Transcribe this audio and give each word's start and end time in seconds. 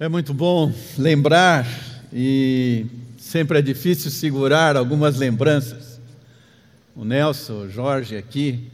É 0.00 0.08
muito 0.08 0.34
bom 0.34 0.74
lembrar 0.98 1.64
e 2.12 2.84
sempre 3.16 3.60
é 3.60 3.62
difícil 3.62 4.10
segurar 4.10 4.76
algumas 4.76 5.16
lembranças. 5.16 6.00
O 6.96 7.04
Nelson, 7.04 7.66
o 7.66 7.70
Jorge 7.70 8.16
aqui, 8.16 8.72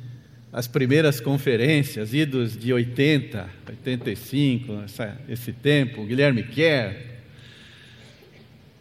as 0.50 0.66
primeiras 0.66 1.20
conferências, 1.20 2.14
idos 2.14 2.56
de 2.56 2.72
80, 2.72 3.50
85, 3.68 4.80
essa, 4.86 5.20
esse 5.28 5.52
tempo, 5.52 6.06
Guilherme 6.06 6.42
Kerr. 6.42 6.96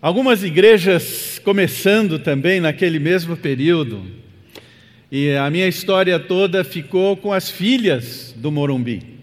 Algumas 0.02 0.42
igrejas 0.42 1.42
começando 1.44 2.20
também 2.20 2.62
naquele 2.62 3.00
mesmo 3.00 3.36
período. 3.36 4.02
E 5.12 5.36
a 5.36 5.50
minha 5.50 5.68
história 5.68 6.18
toda 6.18 6.64
ficou 6.64 7.18
com 7.18 7.34
as 7.34 7.50
filhas 7.52 8.34
do 8.38 8.50
Morumbi. 8.50 9.20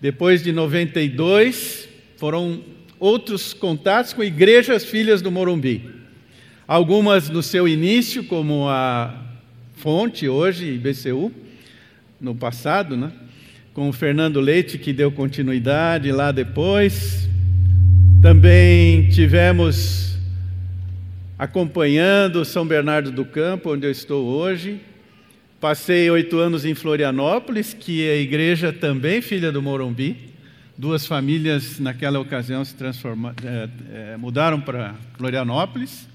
Depois 0.00 0.42
de 0.42 0.50
92, 0.50 1.81
foram 2.22 2.60
outros 3.00 3.52
contatos 3.52 4.12
com 4.12 4.22
igrejas 4.22 4.84
filhas 4.84 5.20
do 5.20 5.28
Morumbi. 5.28 5.90
Algumas 6.68 7.28
no 7.28 7.42
seu 7.42 7.66
início, 7.66 8.22
como 8.22 8.68
a 8.68 9.12
Fonte, 9.74 10.28
hoje 10.28 10.74
IBCU, 10.74 11.32
no 12.20 12.32
passado, 12.32 12.96
né? 12.96 13.10
com 13.74 13.88
o 13.88 13.92
Fernando 13.92 14.38
Leite, 14.38 14.78
que 14.78 14.92
deu 14.92 15.10
continuidade 15.10 16.12
lá 16.12 16.30
depois. 16.30 17.28
Também 18.22 19.08
tivemos 19.08 20.16
acompanhando 21.36 22.44
São 22.44 22.64
Bernardo 22.64 23.10
do 23.10 23.24
Campo, 23.24 23.72
onde 23.72 23.84
eu 23.84 23.90
estou 23.90 24.24
hoje. 24.24 24.80
Passei 25.60 26.08
oito 26.08 26.38
anos 26.38 26.64
em 26.64 26.72
Florianópolis, 26.72 27.74
que 27.74 28.06
é 28.06 28.12
a 28.12 28.16
igreja 28.18 28.72
também 28.72 29.20
filha 29.20 29.50
do 29.50 29.60
Morumbi. 29.60 30.31
Duas 30.82 31.06
famílias 31.06 31.78
naquela 31.78 32.18
ocasião 32.18 32.64
se 32.64 32.74
transformaram, 32.74 33.36
é, 33.44 33.68
é, 33.92 34.16
mudaram 34.16 34.60
para 34.60 34.96
Florianópolis 35.16 36.08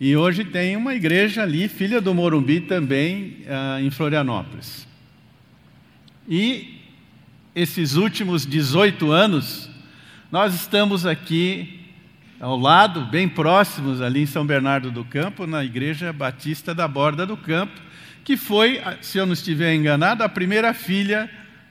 e 0.00 0.16
hoje 0.16 0.42
tem 0.42 0.74
uma 0.74 0.94
igreja 0.94 1.42
ali, 1.42 1.68
filha 1.68 2.00
do 2.00 2.14
Morumbi 2.14 2.62
também, 2.62 3.44
é, 3.46 3.82
em 3.82 3.90
Florianópolis. 3.90 4.88
E 6.26 6.80
esses 7.54 7.96
últimos 7.96 8.46
18 8.46 9.12
anos, 9.12 9.68
nós 10.32 10.54
estamos 10.54 11.04
aqui 11.04 11.80
ao 12.40 12.58
lado, 12.58 13.04
bem 13.04 13.28
próximos 13.28 14.00
ali 14.00 14.22
em 14.22 14.26
São 14.26 14.46
Bernardo 14.46 14.90
do 14.90 15.04
Campo, 15.04 15.46
na 15.46 15.62
Igreja 15.62 16.10
Batista 16.10 16.74
da 16.74 16.88
Borda 16.88 17.26
do 17.26 17.36
Campo, 17.36 17.78
que 18.24 18.38
foi, 18.38 18.80
se 19.02 19.18
eu 19.18 19.26
não 19.26 19.34
estiver 19.34 19.74
enganado, 19.74 20.24
a 20.24 20.28
primeira 20.30 20.72
filha 20.72 21.28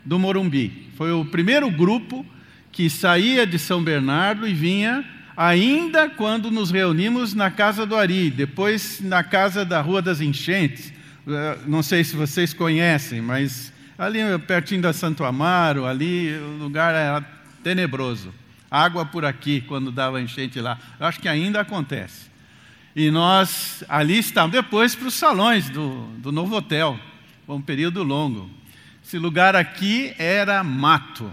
do 0.10 0.18
Morumbi. 0.18 0.90
Foi 0.98 1.12
o 1.12 1.24
primeiro 1.24 1.70
grupo 1.70 2.26
que 2.72 2.90
saía 2.90 3.46
de 3.46 3.60
São 3.60 3.84
Bernardo 3.84 4.48
e 4.48 4.54
vinha 4.56 5.06
ainda 5.38 6.10
quando 6.10 6.50
nos 6.50 6.72
reunimos 6.72 7.36
na 7.36 7.52
casa 7.52 7.86
do 7.86 7.96
Ari, 7.96 8.32
depois 8.32 9.00
na 9.02 9.24
casa 9.24 9.64
da 9.64 9.80
Rua 9.80 10.02
das 10.02 10.20
Enchentes. 10.20 10.92
Eh, 11.28 11.58
não 11.68 11.84
sei 11.84 12.04
se 12.04 12.16
vocês 12.16 12.56
conhecem, 12.56 13.22
mas 13.22 13.72
ali 14.00 14.18
pertinho 14.48 14.82
da 14.82 14.94
Santo 14.94 15.24
Amaro, 15.24 15.86
ali 15.86 16.36
o 16.38 16.58
lugar 16.58 16.96
era 16.96 17.22
tenebroso. 17.64 18.34
Água 18.72 19.06
por 19.06 19.24
aqui 19.24 19.62
quando 19.62 19.92
dava 19.92 20.20
enchente 20.20 20.60
lá. 20.60 20.80
Eu 21.00 21.06
acho 21.06 21.20
que 21.20 21.28
ainda 21.28 21.62
acontece. 21.62 22.32
E 22.96 23.12
nós 23.12 23.84
ali 23.88 24.18
estávamos, 24.18 24.56
depois 24.56 24.96
para 24.96 25.08
os 25.08 25.14
salões 25.14 25.70
do, 25.70 26.08
do 26.18 26.32
novo 26.32 26.56
hotel, 26.56 27.00
foi 27.46 27.56
um 27.56 27.62
período 27.62 28.02
longo. 28.02 28.50
Esse 29.10 29.18
lugar 29.18 29.56
aqui 29.56 30.14
era 30.20 30.64
mato. 30.64 31.32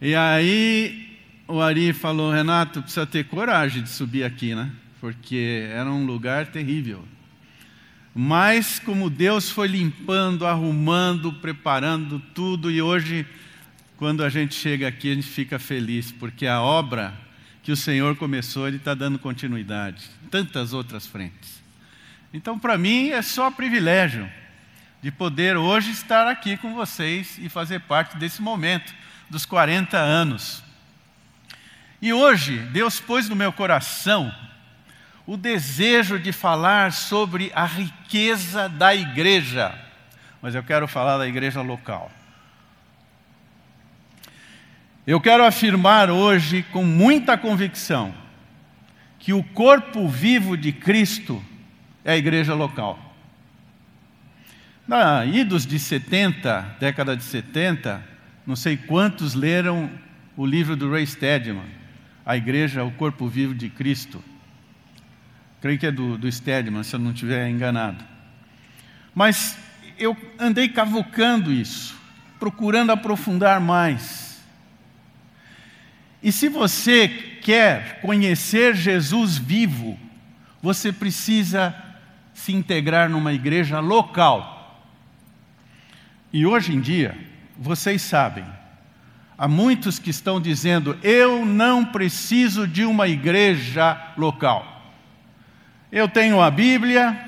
E 0.00 0.12
aí 0.16 1.16
o 1.46 1.60
Ari 1.60 1.92
falou: 1.92 2.32
Renato, 2.32 2.82
precisa 2.82 3.06
ter 3.06 3.26
coragem 3.26 3.80
de 3.80 3.88
subir 3.88 4.24
aqui, 4.24 4.56
né? 4.56 4.68
Porque 5.00 5.68
era 5.70 5.88
um 5.88 6.04
lugar 6.04 6.48
terrível. 6.48 7.06
Mas 8.12 8.80
como 8.80 9.08
Deus 9.08 9.48
foi 9.48 9.68
limpando, 9.68 10.44
arrumando, 10.44 11.32
preparando 11.32 12.20
tudo, 12.34 12.72
e 12.72 12.82
hoje, 12.82 13.24
quando 13.96 14.24
a 14.24 14.28
gente 14.28 14.56
chega 14.56 14.88
aqui, 14.88 15.12
a 15.12 15.14
gente 15.14 15.28
fica 15.28 15.60
feliz, 15.60 16.10
porque 16.10 16.44
a 16.44 16.60
obra 16.60 17.14
que 17.62 17.70
o 17.70 17.76
Senhor 17.76 18.16
começou, 18.16 18.66
Ele 18.66 18.78
está 18.78 18.94
dando 18.94 19.16
continuidade. 19.16 20.10
Tantas 20.28 20.72
outras 20.72 21.06
frentes. 21.06 21.62
Então, 22.34 22.58
para 22.58 22.76
mim, 22.76 23.10
é 23.10 23.22
só 23.22 23.48
privilégio 23.48 24.28
de 25.00 25.10
poder 25.10 25.56
hoje 25.56 25.90
estar 25.90 26.26
aqui 26.26 26.56
com 26.56 26.74
vocês 26.74 27.38
e 27.38 27.48
fazer 27.48 27.80
parte 27.80 28.16
desse 28.16 28.42
momento 28.42 28.92
dos 29.30 29.46
40 29.46 29.96
anos. 29.96 30.62
E 32.02 32.12
hoje, 32.12 32.58
Deus 32.72 33.00
pôs 33.00 33.28
no 33.28 33.36
meu 33.36 33.52
coração 33.52 34.34
o 35.26 35.36
desejo 35.36 36.18
de 36.18 36.32
falar 36.32 36.92
sobre 36.92 37.52
a 37.54 37.64
riqueza 37.64 38.68
da 38.68 38.94
igreja, 38.94 39.74
mas 40.40 40.54
eu 40.54 40.62
quero 40.62 40.88
falar 40.88 41.18
da 41.18 41.28
igreja 41.28 41.60
local. 41.60 42.10
Eu 45.06 45.20
quero 45.20 45.44
afirmar 45.44 46.10
hoje 46.10 46.62
com 46.64 46.84
muita 46.84 47.36
convicção 47.38 48.14
que 49.18 49.32
o 49.32 49.42
corpo 49.42 50.08
vivo 50.08 50.56
de 50.56 50.72
Cristo 50.72 51.42
é 52.04 52.12
a 52.12 52.16
igreja 52.16 52.54
local. 52.54 53.07
Na 54.88 55.22
idos 55.26 55.66
de 55.66 55.78
70, 55.78 56.76
década 56.80 57.14
de 57.14 57.22
70, 57.22 58.02
não 58.46 58.56
sei 58.56 58.74
quantos 58.74 59.34
leram 59.34 59.90
o 60.34 60.46
livro 60.46 60.74
do 60.74 60.90
Ray 60.90 61.06
Stedman, 61.06 61.66
A 62.24 62.38
Igreja, 62.38 62.82
o 62.82 62.90
Corpo 62.92 63.28
Vivo 63.28 63.54
de 63.54 63.68
Cristo. 63.68 64.24
Creio 65.60 65.78
que 65.78 65.86
é 65.86 65.92
do, 65.92 66.16
do 66.16 66.32
Stedman, 66.32 66.82
se 66.82 66.96
eu 66.96 67.00
não 67.00 67.10
estiver 67.10 67.50
enganado. 67.50 68.02
Mas 69.14 69.58
eu 69.98 70.16
andei 70.38 70.70
cavucando 70.70 71.52
isso, 71.52 71.94
procurando 72.40 72.90
aprofundar 72.90 73.60
mais. 73.60 74.42
E 76.22 76.32
se 76.32 76.48
você 76.48 77.08
quer 77.42 78.00
conhecer 78.00 78.74
Jesus 78.74 79.36
vivo, 79.36 80.00
você 80.62 80.90
precisa 80.90 81.74
se 82.32 82.54
integrar 82.54 83.10
numa 83.10 83.34
igreja 83.34 83.80
local. 83.80 84.57
E 86.32 86.44
hoje 86.44 86.74
em 86.74 86.80
dia, 86.80 87.16
vocês 87.58 88.02
sabem, 88.02 88.44
há 89.36 89.48
muitos 89.48 89.98
que 89.98 90.10
estão 90.10 90.40
dizendo: 90.40 90.98
eu 91.02 91.44
não 91.44 91.84
preciso 91.84 92.66
de 92.66 92.84
uma 92.84 93.08
igreja 93.08 93.98
local. 94.16 94.92
Eu 95.90 96.06
tenho 96.06 96.42
a 96.42 96.50
Bíblia, 96.50 97.18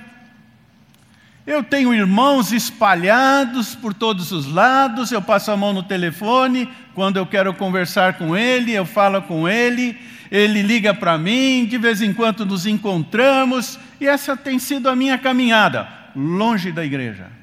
eu 1.47 1.65
tenho 1.65 1.95
irmãos 1.95 2.53
espalhados 2.53 3.75
por 3.75 3.95
todos 3.95 4.33
os 4.33 4.47
lados, 4.47 5.11
eu 5.11 5.23
passo 5.23 5.51
a 5.51 5.57
mão 5.57 5.73
no 5.73 5.83
telefone, 5.83 6.69
quando 6.95 7.17
eu 7.17 7.25
quero 7.25 7.55
conversar 7.55 8.19
com 8.19 8.37
ele, 8.37 8.73
eu 8.73 8.85
falo 8.85 9.23
com 9.23 9.49
ele, 9.49 9.99
ele 10.31 10.61
liga 10.61 10.93
para 10.93 11.17
mim, 11.17 11.65
de 11.65 11.79
vez 11.79 12.03
em 12.03 12.13
quando 12.13 12.45
nos 12.45 12.67
encontramos, 12.67 13.79
e 13.99 14.07
essa 14.07 14.37
tem 14.37 14.59
sido 14.59 14.91
a 14.91 14.95
minha 14.95 15.17
caminhada, 15.17 15.89
longe 16.15 16.71
da 16.71 16.85
igreja. 16.85 17.40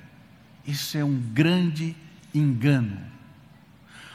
Isso 0.68 0.98
é 0.98 1.04
um 1.04 1.18
grande 1.18 1.96
engano, 2.36 2.98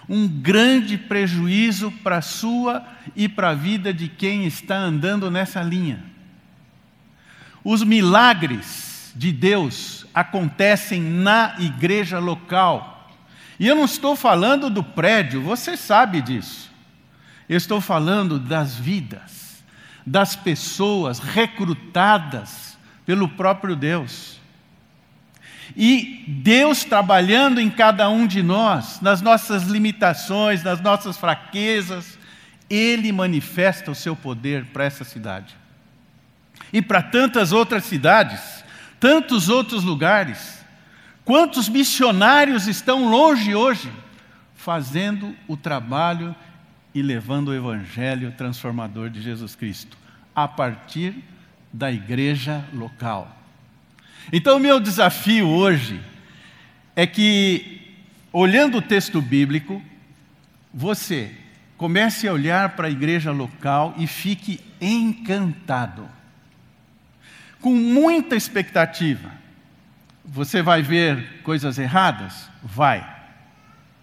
um 0.06 0.28
grande 0.28 0.98
prejuízo 0.98 1.90
para 1.90 2.18
a 2.18 2.22
sua 2.22 2.86
e 3.16 3.26
para 3.28 3.50
a 3.50 3.54
vida 3.54 3.92
de 3.94 4.06
quem 4.06 4.44
está 4.44 4.76
andando 4.76 5.30
nessa 5.30 5.62
linha. 5.62 6.04
Os 7.64 7.82
milagres 7.82 9.12
de 9.16 9.32
Deus 9.32 10.04
acontecem 10.12 11.00
na 11.00 11.54
igreja 11.58 12.18
local. 12.18 13.10
E 13.58 13.66
eu 13.66 13.76
não 13.76 13.84
estou 13.84 14.14
falando 14.14 14.68
do 14.68 14.82
prédio, 14.82 15.40
você 15.42 15.76
sabe 15.76 16.20
disso. 16.20 16.70
Eu 17.48 17.56
estou 17.56 17.80
falando 17.80 18.38
das 18.38 18.74
vidas, 18.74 19.62
das 20.04 20.34
pessoas 20.34 21.18
recrutadas 21.18 22.76
pelo 23.06 23.28
próprio 23.28 23.76
Deus. 23.76 24.41
E 25.76 26.24
Deus 26.28 26.84
trabalhando 26.84 27.60
em 27.60 27.70
cada 27.70 28.08
um 28.08 28.26
de 28.26 28.42
nós, 28.42 29.00
nas 29.00 29.20
nossas 29.20 29.64
limitações, 29.64 30.62
nas 30.62 30.80
nossas 30.80 31.16
fraquezas, 31.16 32.18
Ele 32.68 33.12
manifesta 33.12 33.90
o 33.90 33.94
seu 33.94 34.14
poder 34.14 34.66
para 34.66 34.84
essa 34.84 35.04
cidade. 35.04 35.56
E 36.72 36.82
para 36.82 37.02
tantas 37.02 37.52
outras 37.52 37.84
cidades, 37.84 38.64
tantos 38.98 39.48
outros 39.48 39.84
lugares. 39.84 40.62
Quantos 41.24 41.68
missionários 41.68 42.66
estão 42.66 43.08
longe 43.08 43.54
hoje, 43.54 43.90
fazendo 44.54 45.34
o 45.46 45.56
trabalho 45.56 46.34
e 46.94 47.02
levando 47.02 47.48
o 47.48 47.54
Evangelho 47.54 48.32
transformador 48.32 49.08
de 49.08 49.22
Jesus 49.22 49.54
Cristo, 49.54 49.96
a 50.34 50.46
partir 50.46 51.22
da 51.72 51.90
igreja 51.90 52.64
local. 52.72 53.41
Então, 54.30 54.56
o 54.56 54.60
meu 54.60 54.78
desafio 54.78 55.48
hoje 55.48 56.00
é 56.94 57.06
que, 57.06 57.96
olhando 58.32 58.78
o 58.78 58.82
texto 58.82 59.20
bíblico, 59.22 59.82
você, 60.72 61.30
comece 61.76 62.28
a 62.28 62.32
olhar 62.32 62.76
para 62.76 62.88
a 62.88 62.90
igreja 62.90 63.32
local 63.32 63.94
e 63.96 64.06
fique 64.06 64.60
encantado. 64.80 66.08
Com 67.60 67.74
muita 67.74 68.36
expectativa. 68.36 69.30
Você 70.24 70.62
vai 70.62 70.82
ver 70.82 71.40
coisas 71.42 71.78
erradas? 71.78 72.48
Vai. 72.62 73.21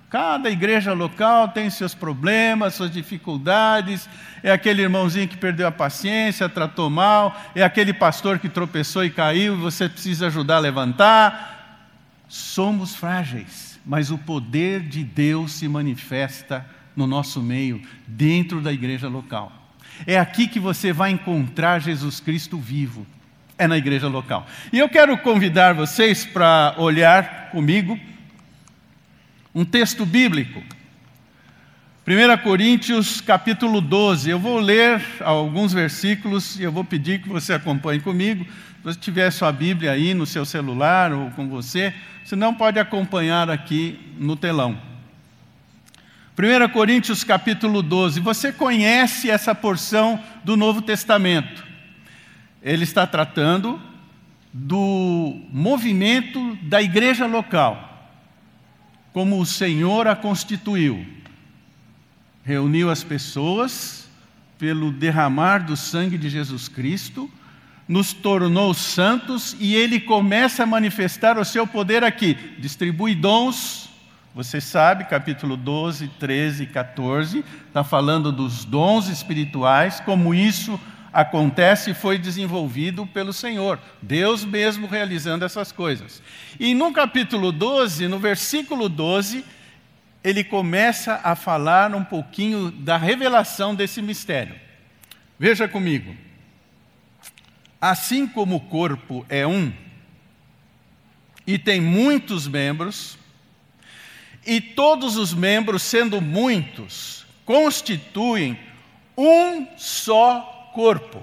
Cada 0.09 0.49
igreja 0.49 0.91
local 0.91 1.49
tem 1.49 1.69
seus 1.69 1.93
problemas, 1.93 2.73
suas 2.73 2.89
dificuldades. 2.89 4.09
É 4.41 4.51
aquele 4.51 4.81
irmãozinho 4.81 5.27
que 5.27 5.37
perdeu 5.37 5.67
a 5.67 5.71
paciência, 5.71 6.49
tratou 6.49 6.89
mal. 6.89 7.39
É 7.53 7.61
aquele 7.61 7.93
pastor 7.93 8.39
que 8.39 8.49
tropeçou 8.49 9.05
e 9.05 9.11
caiu 9.11 9.55
você 9.55 9.87
precisa 9.87 10.27
ajudar 10.27 10.55
a 10.57 10.59
levantar. 10.59 11.85
Somos 12.27 12.95
frágeis, 12.95 13.79
mas 13.85 14.09
o 14.09 14.17
poder 14.17 14.81
de 14.81 15.03
Deus 15.03 15.51
se 15.51 15.67
manifesta 15.67 16.65
no 16.95 17.05
nosso 17.05 17.39
meio, 17.39 17.79
dentro 18.07 18.61
da 18.61 18.73
igreja 18.73 19.07
local. 19.07 19.51
É 20.07 20.17
aqui 20.17 20.47
que 20.47 20.59
você 20.59 20.91
vai 20.91 21.11
encontrar 21.11 21.79
Jesus 21.79 22.19
Cristo 22.19 22.57
vivo. 22.57 23.05
É 23.59 23.67
na 23.67 23.77
igreja 23.77 24.07
local. 24.07 24.47
E 24.73 24.79
eu 24.79 24.89
quero 24.89 25.15
convidar 25.19 25.73
vocês 25.73 26.25
para 26.25 26.73
olhar 26.77 27.49
comigo 27.51 27.99
um 29.53 29.65
texto 29.65 30.05
bíblico. 30.05 30.61
1 32.07 32.43
Coríntios 32.43 33.21
capítulo 33.21 33.81
12. 33.81 34.29
Eu 34.29 34.39
vou 34.39 34.59
ler 34.59 35.01
alguns 35.21 35.73
versículos 35.73 36.59
e 36.59 36.63
eu 36.63 36.71
vou 36.71 36.83
pedir 36.83 37.21
que 37.21 37.29
você 37.29 37.53
acompanhe 37.53 37.99
comigo. 37.99 38.45
Se 38.45 38.83
você 38.83 38.99
tiver 38.99 39.29
sua 39.31 39.51
Bíblia 39.51 39.91
aí 39.91 40.13
no 40.13 40.25
seu 40.25 40.45
celular 40.45 41.11
ou 41.13 41.29
com 41.31 41.47
você, 41.49 41.93
você 42.23 42.35
não 42.35 42.53
pode 42.53 42.79
acompanhar 42.79 43.49
aqui 43.49 43.99
no 44.17 44.35
telão. 44.35 44.79
1 46.37 46.69
Coríntios 46.69 47.23
capítulo 47.23 47.81
12. 47.81 48.19
Você 48.21 48.53
conhece 48.53 49.29
essa 49.29 49.53
porção 49.53 50.23
do 50.43 50.55
Novo 50.55 50.81
Testamento. 50.81 51.65
Ele 52.61 52.83
está 52.83 53.05
tratando 53.05 53.79
do 54.53 55.41
movimento 55.51 56.55
da 56.63 56.81
igreja 56.81 57.25
local 57.25 57.88
como 59.13 59.39
o 59.39 59.45
Senhor 59.45 60.07
a 60.07 60.15
constituiu. 60.15 61.05
Reuniu 62.43 62.89
as 62.89 63.03
pessoas 63.03 64.09
pelo 64.57 64.91
derramar 64.91 65.59
do 65.59 65.77
sangue 65.77 66.17
de 66.17 66.29
Jesus 66.29 66.67
Cristo, 66.67 67.31
nos 67.87 68.13
tornou 68.13 68.73
santos 68.73 69.55
e 69.59 69.73
ele 69.73 69.99
começa 69.99 70.63
a 70.63 70.67
manifestar 70.67 71.39
o 71.39 71.45
seu 71.45 71.65
poder 71.65 72.03
aqui. 72.03 72.37
Distribui 72.59 73.15
dons, 73.15 73.89
você 74.35 74.61
sabe, 74.61 75.05
capítulo 75.05 75.57
12, 75.57 76.07
13 76.19 76.63
e 76.63 76.67
14, 76.67 77.43
está 77.67 77.83
falando 77.83 78.31
dos 78.31 78.65
dons 78.65 79.07
espirituais, 79.07 79.99
como 80.01 80.35
isso 80.35 80.79
acontece 81.11 81.91
e 81.91 81.93
foi 81.93 82.17
desenvolvido 82.17 83.05
pelo 83.05 83.33
Senhor, 83.33 83.79
Deus 84.01 84.45
mesmo 84.45 84.87
realizando 84.87 85.45
essas 85.45 85.71
coisas. 85.71 86.21
E 86.59 86.73
no 86.73 86.91
capítulo 86.93 87.51
12, 87.51 88.07
no 88.07 88.19
versículo 88.19 88.87
12, 88.87 89.43
ele 90.23 90.43
começa 90.43 91.19
a 91.23 91.35
falar 91.35 91.95
um 91.95 92.03
pouquinho 92.03 92.71
da 92.71 92.97
revelação 92.97 93.73
desse 93.73 94.01
mistério. 94.01 94.55
Veja 95.37 95.67
comigo. 95.67 96.15
Assim 97.81 98.27
como 98.27 98.57
o 98.57 98.59
corpo 98.59 99.25
é 99.29 99.47
um 99.47 99.71
e 101.49 101.57
tem 101.57 101.81
muitos 101.81 102.47
membros, 102.47 103.17
e 104.45 104.61
todos 104.61 105.17
os 105.17 105.33
membros, 105.33 105.81
sendo 105.81 106.21
muitos, 106.21 107.25
constituem 107.43 108.59
um 109.17 109.65
só 109.75 110.58
corpo. 110.79 111.21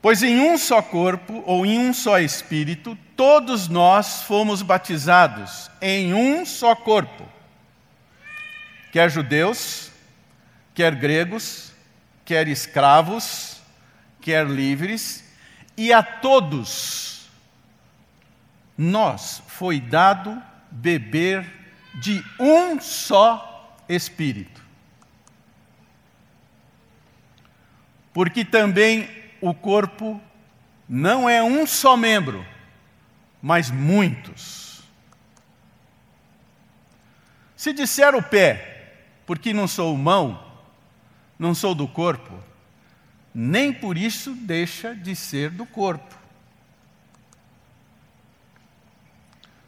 Pois 0.00 0.22
em 0.22 0.40
um 0.40 0.56
só 0.56 0.80
corpo, 0.80 1.42
ou 1.44 1.66
em 1.66 1.78
um 1.78 1.92
só 1.92 2.18
espírito, 2.18 2.96
todos 3.14 3.68
nós 3.68 4.22
fomos 4.22 4.62
batizados 4.62 5.70
em 5.78 6.14
um 6.14 6.46
só 6.46 6.74
corpo. 6.74 7.28
Quer 8.90 9.10
judeus, 9.10 9.90
quer 10.74 10.94
gregos, 10.94 11.74
quer 12.24 12.48
escravos, 12.48 13.60
quer 14.22 14.46
livres, 14.46 15.22
e 15.76 15.92
a 15.92 16.02
todos 16.02 17.28
nós 18.74 19.42
foi 19.48 19.78
dado 19.78 20.42
beber 20.70 21.44
de 22.00 22.24
um 22.38 22.80
só 22.80 23.49
espírito. 23.94 24.62
Porque 28.12 28.44
também 28.44 29.08
o 29.40 29.54
corpo 29.54 30.20
não 30.88 31.28
é 31.28 31.42
um 31.42 31.66
só 31.66 31.96
membro, 31.96 32.44
mas 33.40 33.70
muitos. 33.70 34.82
Se 37.56 37.72
disser 37.72 38.14
o 38.14 38.22
pé, 38.22 38.94
porque 39.26 39.52
não 39.52 39.68
sou 39.68 39.96
mão, 39.96 40.42
não 41.38 41.54
sou 41.54 41.74
do 41.74 41.86
corpo, 41.86 42.42
nem 43.34 43.72
por 43.72 43.96
isso 43.96 44.34
deixa 44.34 44.94
de 44.94 45.14
ser 45.14 45.50
do 45.50 45.64
corpo. 45.64 46.18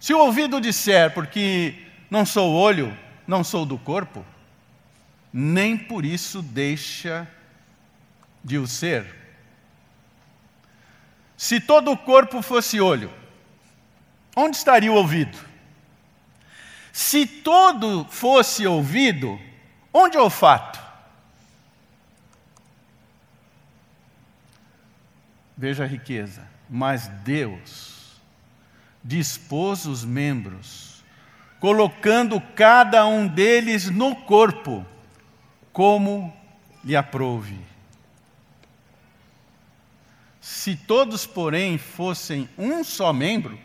Se 0.01 0.13
o 0.13 0.19
ouvido 0.19 0.61
disser, 0.61 1.15
porque 1.15 1.87
não 2.11 2.27
sou 2.27 2.53
olho, 2.53 2.97
não 3.27 3.43
sou 3.43 3.65
do 3.65 3.79
corpo, 3.79 4.25
nem 5.33 5.77
por 5.77 6.05
isso 6.05 6.43
deixa 6.43 7.29
de 8.45 8.59
o 8.59 8.67
ser. 8.67 9.07
Se 11.37 11.61
todo 11.61 11.91
o 11.91 11.97
corpo 11.97 12.43
fosse 12.43 12.81
olho, 12.81 13.13
onde 14.37 14.57
estaria 14.57 14.93
o 14.93 14.97
ouvido? 14.97 15.39
Se 16.93 17.27
todo 17.27 18.05
fosse 18.05 18.67
ouvido, 18.67 19.41
onde 19.93 20.17
é 20.17 20.21
o 20.21 20.25
olfato? 20.25 20.81
Veja 25.57 25.85
a 25.85 25.87
riqueza. 25.87 26.47
Mas 26.69 27.09
Deus 27.09 28.21
dispôs 29.05 29.87
os 29.87 30.05
membros 30.05 30.92
colocando 31.63 32.41
cada 32.57 33.07
um 33.07 33.25
deles 33.25 33.89
no 33.89 34.17
corpo, 34.17 34.85
como 35.73 36.37
lhe 36.83 36.97
aprouve. 36.97 37.57
Se 40.41 40.75
todos, 40.75 41.25
porém, 41.25 41.79
fossem 41.79 42.49
um 42.59 42.83
só 42.83 43.13
membro, 43.13 43.57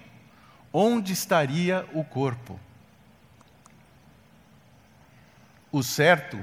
onde 0.72 1.12
estaria 1.12 1.88
o 1.91 2.03
corpo? 2.03 2.60
O 5.72 5.81
certo 5.81 6.39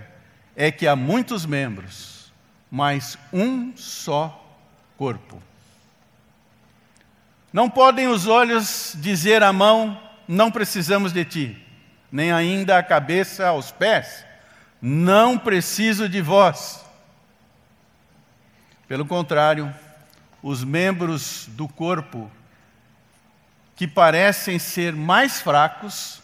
é 0.56 0.72
que 0.72 0.88
há 0.88 0.96
muitos 0.96 1.46
membros, 1.46 2.32
mas 2.68 3.16
um 3.32 3.76
só 3.76 4.44
corpo. 4.98 5.40
Não 7.52 7.70
podem 7.70 8.08
os 8.08 8.26
olhos 8.26 8.96
dizer 8.98 9.40
à 9.44 9.52
mão: 9.52 10.03
não 10.26 10.50
precisamos 10.50 11.12
de 11.12 11.24
ti, 11.24 11.66
nem 12.10 12.32
ainda 12.32 12.78
a 12.78 12.82
cabeça 12.82 13.46
aos 13.46 13.70
pés, 13.70 14.24
não 14.80 15.38
preciso 15.38 16.08
de 16.08 16.20
vós. 16.20 16.84
Pelo 18.86 19.06
contrário, 19.06 19.74
os 20.42 20.62
membros 20.62 21.46
do 21.48 21.66
corpo 21.66 22.30
que 23.74 23.88
parecem 23.88 24.58
ser 24.58 24.92
mais 24.92 25.40
fracos 25.40 26.22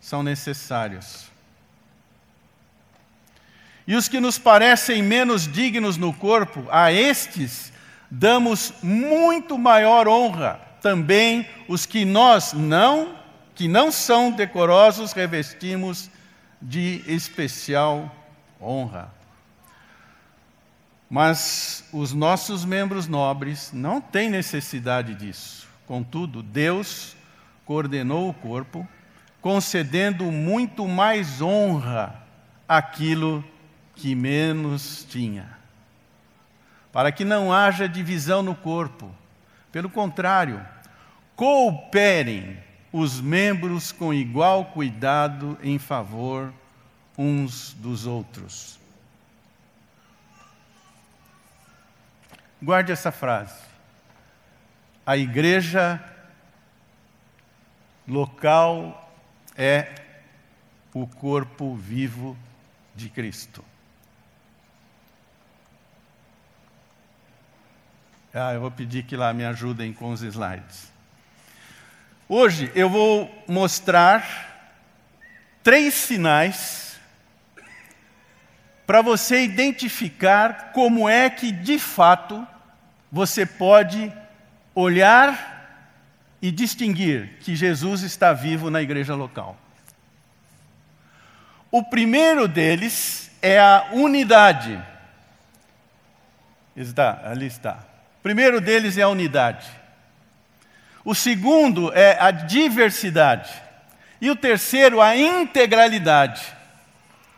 são 0.00 0.22
necessários. 0.22 1.26
E 3.86 3.94
os 3.94 4.08
que 4.08 4.18
nos 4.18 4.38
parecem 4.38 5.02
menos 5.02 5.46
dignos 5.46 5.96
no 5.96 6.12
corpo, 6.12 6.66
a 6.70 6.90
estes 6.90 7.72
damos 8.10 8.72
muito 8.82 9.58
maior 9.58 10.08
honra 10.08 10.58
também 10.84 11.48
os 11.66 11.86
que 11.86 12.04
nós 12.04 12.52
não, 12.52 13.14
que 13.54 13.66
não 13.66 13.90
são 13.90 14.30
decorosos, 14.30 15.12
revestimos 15.12 16.10
de 16.60 17.02
especial 17.06 18.14
honra. 18.60 19.10
Mas 21.08 21.88
os 21.90 22.12
nossos 22.12 22.66
membros 22.66 23.08
nobres 23.08 23.72
não 23.72 23.98
têm 23.98 24.28
necessidade 24.28 25.14
disso. 25.14 25.66
Contudo, 25.86 26.42
Deus 26.42 27.16
coordenou 27.64 28.28
o 28.28 28.34
corpo, 28.34 28.86
concedendo 29.40 30.30
muito 30.30 30.86
mais 30.86 31.40
honra 31.40 32.14
àquilo 32.68 33.42
que 33.94 34.14
menos 34.14 35.06
tinha, 35.08 35.48
para 36.92 37.10
que 37.10 37.24
não 37.24 37.50
haja 37.50 37.88
divisão 37.88 38.42
no 38.42 38.54
corpo. 38.54 39.10
Pelo 39.72 39.88
contrário, 39.88 40.73
cooperem 41.36 42.58
os 42.92 43.20
membros 43.20 43.90
com 43.90 44.14
igual 44.14 44.66
cuidado 44.66 45.58
em 45.62 45.78
favor 45.78 46.52
uns 47.18 47.72
dos 47.74 48.06
outros. 48.06 48.78
Guarde 52.62 52.92
essa 52.92 53.12
frase. 53.12 53.62
A 55.04 55.16
igreja 55.16 56.02
local 58.06 59.12
é 59.56 59.94
o 60.94 61.06
corpo 61.06 61.74
vivo 61.74 62.36
de 62.94 63.08
Cristo. 63.08 63.64
Ah, 68.32 68.54
eu 68.54 68.60
vou 68.60 68.70
pedir 68.70 69.04
que 69.04 69.16
lá 69.16 69.32
me 69.32 69.44
ajudem 69.44 69.92
com 69.92 70.10
os 70.10 70.22
slides. 70.22 70.93
Hoje 72.28 72.70
eu 72.74 72.88
vou 72.88 73.44
mostrar 73.46 74.72
três 75.62 75.94
sinais 75.94 76.98
para 78.86 79.02
você 79.02 79.42
identificar 79.42 80.72
como 80.72 81.08
é 81.08 81.30
que, 81.30 81.50
de 81.50 81.78
fato, 81.78 82.46
você 83.10 83.46
pode 83.46 84.12
olhar 84.74 85.52
e 86.40 86.50
distinguir 86.50 87.38
que 87.40 87.56
Jesus 87.56 88.02
está 88.02 88.32
vivo 88.32 88.70
na 88.70 88.82
igreja 88.82 89.14
local. 89.14 89.56
O 91.70 91.82
primeiro 91.82 92.46
deles 92.46 93.30
é 93.40 93.58
a 93.58 93.88
unidade. 93.92 94.82
Está, 96.76 97.22
ali 97.24 97.46
está 97.46 97.94
primeiro 98.24 98.58
deles 98.58 98.96
é 98.96 99.02
a 99.02 99.08
unidade. 99.08 99.66
O 101.04 101.14
segundo 101.14 101.92
é 101.92 102.18
a 102.18 102.30
diversidade. 102.30 103.52
E 104.20 104.30
o 104.30 104.36
terceiro, 104.36 105.00
a 105.00 105.16
integralidade. 105.16 106.42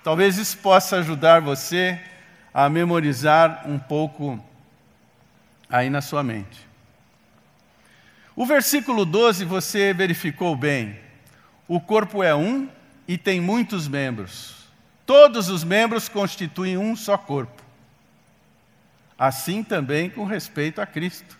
Talvez 0.04 0.38
isso 0.38 0.58
possa 0.58 0.98
ajudar 0.98 1.40
você 1.40 2.00
a 2.54 2.68
memorizar 2.68 3.68
um 3.68 3.78
pouco 3.78 4.42
aí 5.68 5.90
na 5.90 6.00
sua 6.00 6.22
mente. 6.22 6.66
O 8.36 8.46
versículo 8.46 9.04
12 9.04 9.44
você 9.44 9.92
verificou 9.92 10.54
bem. 10.54 10.98
O 11.66 11.80
corpo 11.80 12.22
é 12.22 12.34
um 12.34 12.68
e 13.08 13.18
tem 13.18 13.40
muitos 13.40 13.88
membros. 13.88 14.54
Todos 15.04 15.48
os 15.48 15.64
membros 15.64 16.08
constituem 16.08 16.76
um 16.76 16.94
só 16.94 17.18
corpo 17.18 17.66
assim 19.18 19.62
também 19.62 20.10
com 20.10 20.24
respeito 20.24 20.80
a 20.80 20.86
Cristo. 20.86 21.38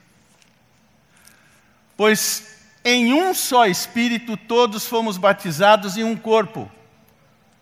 Pois 1.97 2.57
em 2.85 3.13
um 3.13 3.35
só 3.35 3.67
Espírito 3.67 4.37
todos 4.37 4.87
fomos 4.87 5.17
batizados 5.17 5.97
em 5.97 6.05
um 6.05 6.17
corpo, 6.17 6.71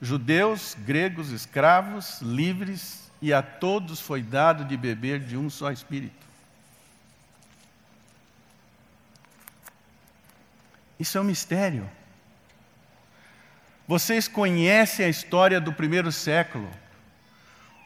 judeus, 0.01 0.77
gregos, 0.81 1.31
escravos, 1.31 2.21
livres, 2.21 3.11
e 3.23 3.33
a 3.33 3.41
todos 3.41 4.01
foi 4.01 4.23
dado 4.23 4.65
de 4.65 4.77
beber 4.77 5.21
de 5.21 5.37
um 5.37 5.49
só 5.49 5.71
Espírito. 5.71 6.25
Isso 10.99 11.17
é 11.17 11.21
um 11.21 11.25
mistério. 11.25 11.91
Vocês 13.87 14.29
conhecem 14.29 15.07
a 15.07 15.09
história 15.09 15.61
do 15.61 15.73
primeiro 15.73 16.11
século. 16.11 16.71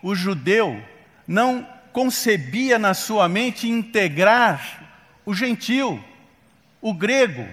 O 0.03 0.15
judeu 0.15 0.83
não 1.27 1.67
concebia 1.93 2.79
na 2.79 2.95
sua 2.95 3.29
mente 3.29 3.69
integrar 3.69 4.85
o 5.27 5.35
gentil, 5.35 6.03
o 6.81 6.93
grego. 6.95 7.49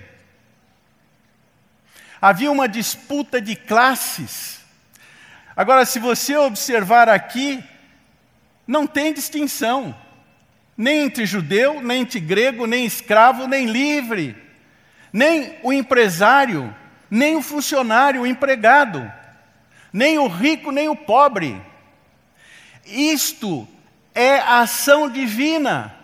Havia 2.22 2.52
uma 2.52 2.68
disputa 2.68 3.42
de 3.42 3.56
classes. 3.56 4.62
Agora, 5.56 5.86
se 5.86 6.00
você 6.00 6.36
observar 6.36 7.08
aqui, 7.08 7.64
não 8.68 8.88
tem 8.88 9.14
distinção, 9.14 9.96
nem 10.78 11.04
entre 11.04 11.26
judeu, 11.26 11.82
nem 11.82 12.02
entre 12.02 12.20
grego, 12.20 12.66
nem 12.66 12.86
escravo, 12.86 13.48
nem 13.48 13.66
livre, 13.66 14.36
nem 15.14 15.58
o 15.64 15.72
empresário, 15.72 16.76
nem 17.10 17.36
o 17.36 17.42
funcionário, 17.42 18.22
o 18.22 18.28
empregado, 18.28 19.12
nem 19.94 20.18
o 20.18 20.28
rico, 20.28 20.72
nem 20.72 20.90
o 20.90 20.96
pobre. 20.96 21.62
Isto 22.86 23.68
é 24.14 24.40
a 24.40 24.60
ação 24.60 25.10
divina. 25.10 25.96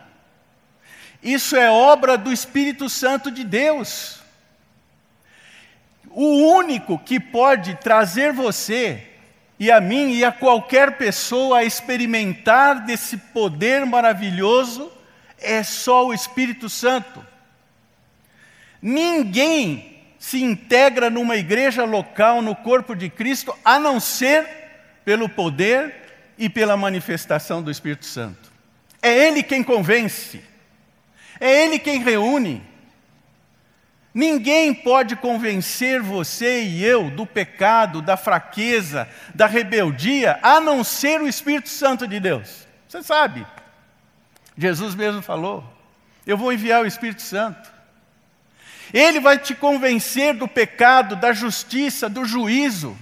Isso 1.21 1.55
é 1.55 1.69
obra 1.69 2.17
do 2.17 2.31
Espírito 2.31 2.89
Santo 2.89 3.29
de 3.29 3.43
Deus. 3.43 4.19
O 6.09 6.55
único 6.55 6.97
que 6.99 7.19
pode 7.19 7.75
trazer 7.75 8.33
você 8.33 9.07
e 9.59 9.71
a 9.71 9.79
mim 9.79 10.13
e 10.13 10.25
a 10.25 10.31
qualquer 10.31 10.97
pessoa 10.97 11.59
a 11.59 11.63
experimentar 11.63 12.83
desse 12.83 13.15
poder 13.15 13.85
maravilhoso 13.85 14.91
é 15.37 15.63
só 15.63 16.07
o 16.07 16.13
Espírito 16.13 16.67
Santo. 16.67 17.25
Ninguém 18.81 20.01
se 20.17 20.41
integra 20.41 21.09
numa 21.09 21.35
igreja 21.35 21.83
local, 21.83 22.41
no 22.41 22.55
corpo 22.55 22.95
de 22.95 23.09
Cristo, 23.09 23.55
a 23.63 23.79
não 23.79 23.99
ser 23.99 24.47
pelo 25.05 25.29
poder 25.29 25.95
e 26.37 26.49
pela 26.49 26.75
manifestação 26.75 27.61
do 27.61 27.71
Espírito 27.71 28.05
Santo. 28.05 28.51
É 29.01 29.27
Ele 29.27 29.43
quem 29.43 29.63
convence, 29.63 30.41
é 31.41 31.63
Ele 31.63 31.79
quem 31.79 31.99
reúne. 31.99 32.63
Ninguém 34.13 34.73
pode 34.73 35.15
convencer 35.15 36.01
você 36.01 36.63
e 36.63 36.83
eu 36.83 37.09
do 37.09 37.25
pecado, 37.25 38.01
da 38.01 38.15
fraqueza, 38.15 39.09
da 39.33 39.47
rebeldia, 39.47 40.37
a 40.43 40.59
não 40.59 40.83
ser 40.83 41.21
o 41.21 41.27
Espírito 41.27 41.69
Santo 41.69 42.07
de 42.07 42.19
Deus. 42.19 42.67
Você 42.87 43.01
sabe. 43.01 43.47
Jesus 44.57 44.93
mesmo 44.93 45.21
falou: 45.21 45.63
Eu 46.27 46.37
vou 46.37 46.53
enviar 46.53 46.83
o 46.83 46.87
Espírito 46.87 47.21
Santo. 47.21 47.71
Ele 48.93 49.19
vai 49.19 49.39
te 49.39 49.55
convencer 49.55 50.35
do 50.35 50.47
pecado, 50.47 51.15
da 51.15 51.33
justiça, 51.33 52.07
do 52.07 52.23
juízo. 52.23 52.97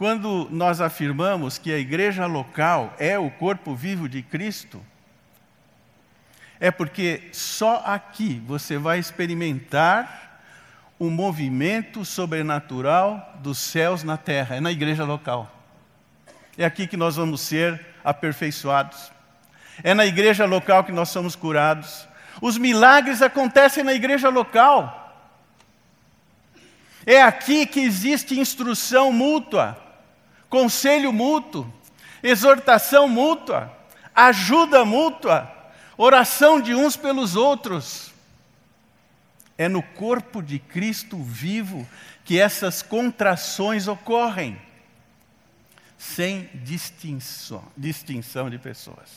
Quando 0.00 0.48
nós 0.50 0.80
afirmamos 0.80 1.58
que 1.58 1.70
a 1.70 1.76
igreja 1.76 2.24
local 2.24 2.94
é 2.98 3.18
o 3.18 3.30
corpo 3.30 3.74
vivo 3.74 4.08
de 4.08 4.22
Cristo, 4.22 4.82
é 6.58 6.70
porque 6.70 7.28
só 7.32 7.82
aqui 7.84 8.42
você 8.46 8.78
vai 8.78 8.98
experimentar 8.98 10.40
o 10.98 11.10
movimento 11.10 12.02
sobrenatural 12.02 13.34
dos 13.42 13.58
céus 13.58 14.02
na 14.02 14.16
terra, 14.16 14.56
é 14.56 14.60
na 14.60 14.72
igreja 14.72 15.04
local. 15.04 15.54
É 16.56 16.64
aqui 16.64 16.86
que 16.86 16.96
nós 16.96 17.16
vamos 17.16 17.42
ser 17.42 17.78
aperfeiçoados. 18.02 19.12
É 19.82 19.92
na 19.92 20.06
igreja 20.06 20.46
local 20.46 20.82
que 20.82 20.92
nós 20.92 21.10
somos 21.10 21.36
curados. 21.36 22.08
Os 22.40 22.56
milagres 22.56 23.20
acontecem 23.20 23.84
na 23.84 23.92
igreja 23.92 24.30
local. 24.30 25.14
É 27.04 27.20
aqui 27.20 27.66
que 27.66 27.80
existe 27.80 28.40
instrução 28.40 29.12
mútua 29.12 29.89
conselho 30.50 31.12
mútuo, 31.12 31.72
exortação 32.22 33.08
mútua, 33.08 33.74
ajuda 34.14 34.84
mútua, 34.84 35.50
oração 35.96 36.60
de 36.60 36.74
uns 36.74 36.96
pelos 36.96 37.36
outros. 37.36 38.12
É 39.56 39.68
no 39.68 39.82
corpo 39.82 40.42
de 40.42 40.58
Cristo 40.58 41.16
vivo 41.22 41.88
que 42.24 42.38
essas 42.38 42.82
contrações 42.82 43.86
ocorrem, 43.86 44.60
sem 45.96 46.48
distinção, 46.54 47.62
distinção 47.76 48.50
de 48.50 48.58
pessoas, 48.58 49.10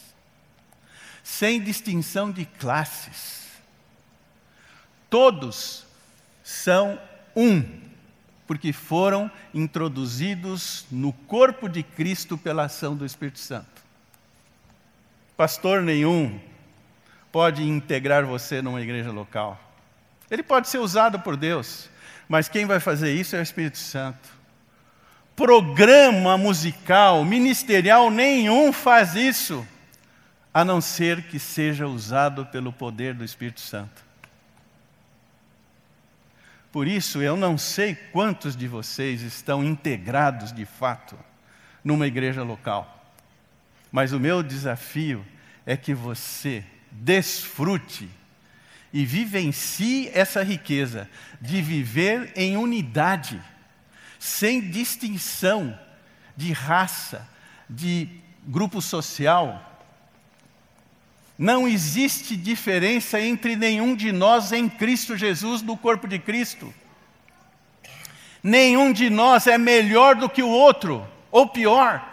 sem 1.23 1.61
distinção 1.61 2.31
de 2.31 2.45
classes. 2.45 3.47
Todos 5.09 5.85
são 6.43 6.99
um 7.35 7.92
porque 8.53 8.71
foram 8.71 9.31
introduzidos 9.51 10.85
no 10.91 11.11
corpo 11.11 11.67
de 11.67 11.81
Cristo 11.81 12.37
pela 12.37 12.65
ação 12.65 12.95
do 12.95 13.03
Espírito 13.03 13.39
Santo. 13.39 13.81
Pastor 15.35 15.81
nenhum 15.81 16.39
pode 17.31 17.63
integrar 17.63 18.23
você 18.27 18.61
numa 18.61 18.79
igreja 18.79 19.11
local. 19.11 19.59
Ele 20.29 20.43
pode 20.43 20.69
ser 20.69 20.77
usado 20.77 21.19
por 21.19 21.35
Deus, 21.35 21.89
mas 22.29 22.47
quem 22.47 22.67
vai 22.67 22.79
fazer 22.79 23.11
isso 23.15 23.35
é 23.35 23.39
o 23.39 23.41
Espírito 23.41 23.79
Santo. 23.79 24.29
Programa 25.35 26.37
musical, 26.37 27.25
ministerial 27.25 28.11
nenhum 28.11 28.71
faz 28.71 29.15
isso, 29.15 29.67
a 30.53 30.63
não 30.63 30.79
ser 30.79 31.23
que 31.23 31.39
seja 31.39 31.87
usado 31.87 32.45
pelo 32.45 32.71
poder 32.71 33.15
do 33.15 33.23
Espírito 33.23 33.61
Santo. 33.61 34.03
Por 36.73 36.87
isso, 36.87 37.21
eu 37.21 37.37
não 37.37 37.55
sei 37.55 37.93
quantos 37.93 38.55
de 38.55 38.67
vocês 38.67 39.21
estão 39.21 39.63
integrados 39.63 40.51
de 40.51 40.65
fato 40.65 41.15
numa 41.83 42.07
igreja 42.07 42.41
local. 42.41 43.13
Mas 43.91 44.11
o 44.11 44.19
meu 44.19 44.41
desafio 44.41 45.23
é 45.67 45.77
que 45.77 45.93
você 45.93 46.65
desfrute 46.91 48.09
e 48.91 49.05
vivencie 49.05 50.09
essa 50.15 50.41
riqueza 50.41 51.07
de 51.39 51.61
viver 51.61 52.33
em 52.35 52.57
unidade, 52.57 53.39
sem 54.17 54.59
distinção 54.59 55.79
de 56.35 56.51
raça, 56.53 57.29
de 57.69 58.09
grupo 58.47 58.81
social. 58.81 59.72
Não 61.37 61.67
existe 61.67 62.35
diferença 62.35 63.19
entre 63.19 63.55
nenhum 63.55 63.95
de 63.95 64.11
nós 64.11 64.51
em 64.51 64.69
Cristo 64.69 65.17
Jesus, 65.17 65.61
no 65.61 65.75
corpo 65.75 66.07
de 66.07 66.19
Cristo. 66.19 66.73
Nenhum 68.41 68.91
de 68.91 69.09
nós 69.09 69.47
é 69.47 69.57
melhor 69.57 70.15
do 70.15 70.29
que 70.29 70.43
o 70.43 70.49
outro, 70.49 71.07
ou 71.31 71.47
pior. 71.47 72.09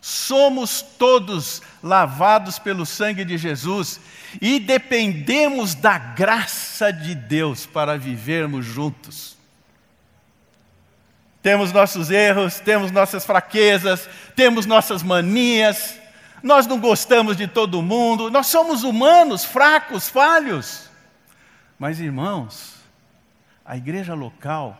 Somos 0.00 0.82
todos 0.82 1.62
lavados 1.82 2.58
pelo 2.58 2.84
sangue 2.84 3.24
de 3.24 3.38
Jesus 3.38 3.98
e 4.40 4.60
dependemos 4.60 5.74
da 5.74 5.96
graça 5.96 6.92
de 6.92 7.14
Deus 7.14 7.64
para 7.64 7.96
vivermos 7.96 8.66
juntos. 8.66 9.34
Temos 11.42 11.72
nossos 11.72 12.10
erros, 12.10 12.60
temos 12.60 12.90
nossas 12.90 13.24
fraquezas, 13.24 14.08
temos 14.36 14.66
nossas 14.66 15.02
manias, 15.02 15.98
nós 16.44 16.66
não 16.66 16.78
gostamos 16.78 17.38
de 17.38 17.48
todo 17.48 17.80
mundo, 17.80 18.30
nós 18.30 18.48
somos 18.48 18.82
humanos, 18.82 19.46
fracos, 19.46 20.10
falhos. 20.10 20.90
Mas, 21.78 21.98
irmãos, 21.98 22.74
a 23.64 23.78
igreja 23.78 24.12
local, 24.12 24.78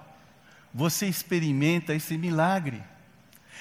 você 0.74 1.06
experimenta 1.06 1.94
esse 1.94 2.18
milagre. 2.18 2.82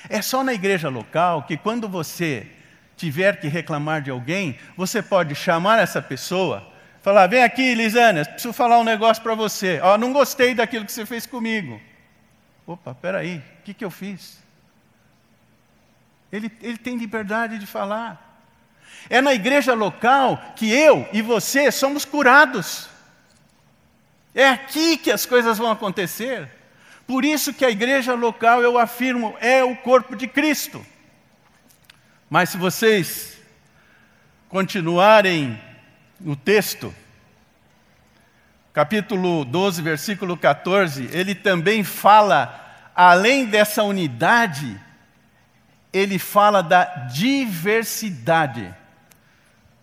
É 0.10 0.22
só 0.22 0.43
na 0.43 0.53
igreja 0.53 0.89
local 0.89 1.43
que 1.43 1.55
quando 1.55 1.88
você 1.88 2.51
tiver 2.98 3.39
que 3.39 3.48
reclamar 3.48 4.01
de 4.01 4.12
alguém, 4.12 4.60
você 4.75 5.01
pode 5.01 5.33
chamar 5.33 5.79
essa 5.79 6.01
pessoa, 6.01 6.69
falar: 7.01 7.27
vem 7.27 7.41
aqui, 7.41 7.74
Lisânia, 7.74 8.25
preciso 8.25 8.51
falar 8.51 8.79
um 8.79 8.83
negócio 8.83 9.24
para 9.24 9.33
você. 9.33 9.79
Oh, 9.81 9.98
não 9.98 10.12
gostei 10.12 10.53
daquilo 10.53 10.86
que 10.86 10.91
você 10.91 11.05
fez 11.05 11.25
comigo. 11.25 11.79
Opa, 12.67 12.93
peraí, 12.93 13.38
o 13.38 13.63
que, 13.63 13.74
que 13.74 13.86
eu 13.86 13.91
fiz? 13.91 14.42
Ele, 16.33 16.51
ele 16.63 16.79
tem 16.79 16.97
liberdade 16.97 17.59
de 17.59 17.67
falar. 17.67 18.41
É 19.07 19.21
na 19.21 19.35
igreja 19.35 19.75
local 19.75 20.41
que 20.55 20.71
eu 20.71 21.07
e 21.13 21.21
você 21.21 21.71
somos 21.71 22.05
curados. 22.05 22.89
É 24.33 24.49
aqui 24.49 24.97
que 24.97 25.11
as 25.11 25.27
coisas 25.27 25.59
vão 25.59 25.69
acontecer. 25.69 26.49
Por 27.05 27.23
isso 27.23 27.53
que 27.53 27.63
a 27.63 27.69
igreja 27.69 28.15
local, 28.15 28.63
eu 28.63 28.79
afirmo, 28.79 29.35
é 29.39 29.63
o 29.63 29.75
corpo 29.75 30.15
de 30.15 30.27
Cristo. 30.27 30.83
Mas 32.27 32.49
se 32.49 32.57
vocês 32.57 33.37
continuarem 34.49 35.61
no 36.19 36.35
texto, 36.35 36.91
capítulo 38.73 39.45
12, 39.45 39.83
versículo 39.83 40.35
14, 40.35 41.09
ele 41.11 41.35
também 41.35 41.83
fala, 41.83 42.89
além 42.95 43.45
dessa 43.45 43.83
unidade, 43.83 44.81
ele 45.93 46.17
fala 46.17 46.63
da 46.63 46.83
diversidade. 46.83 48.73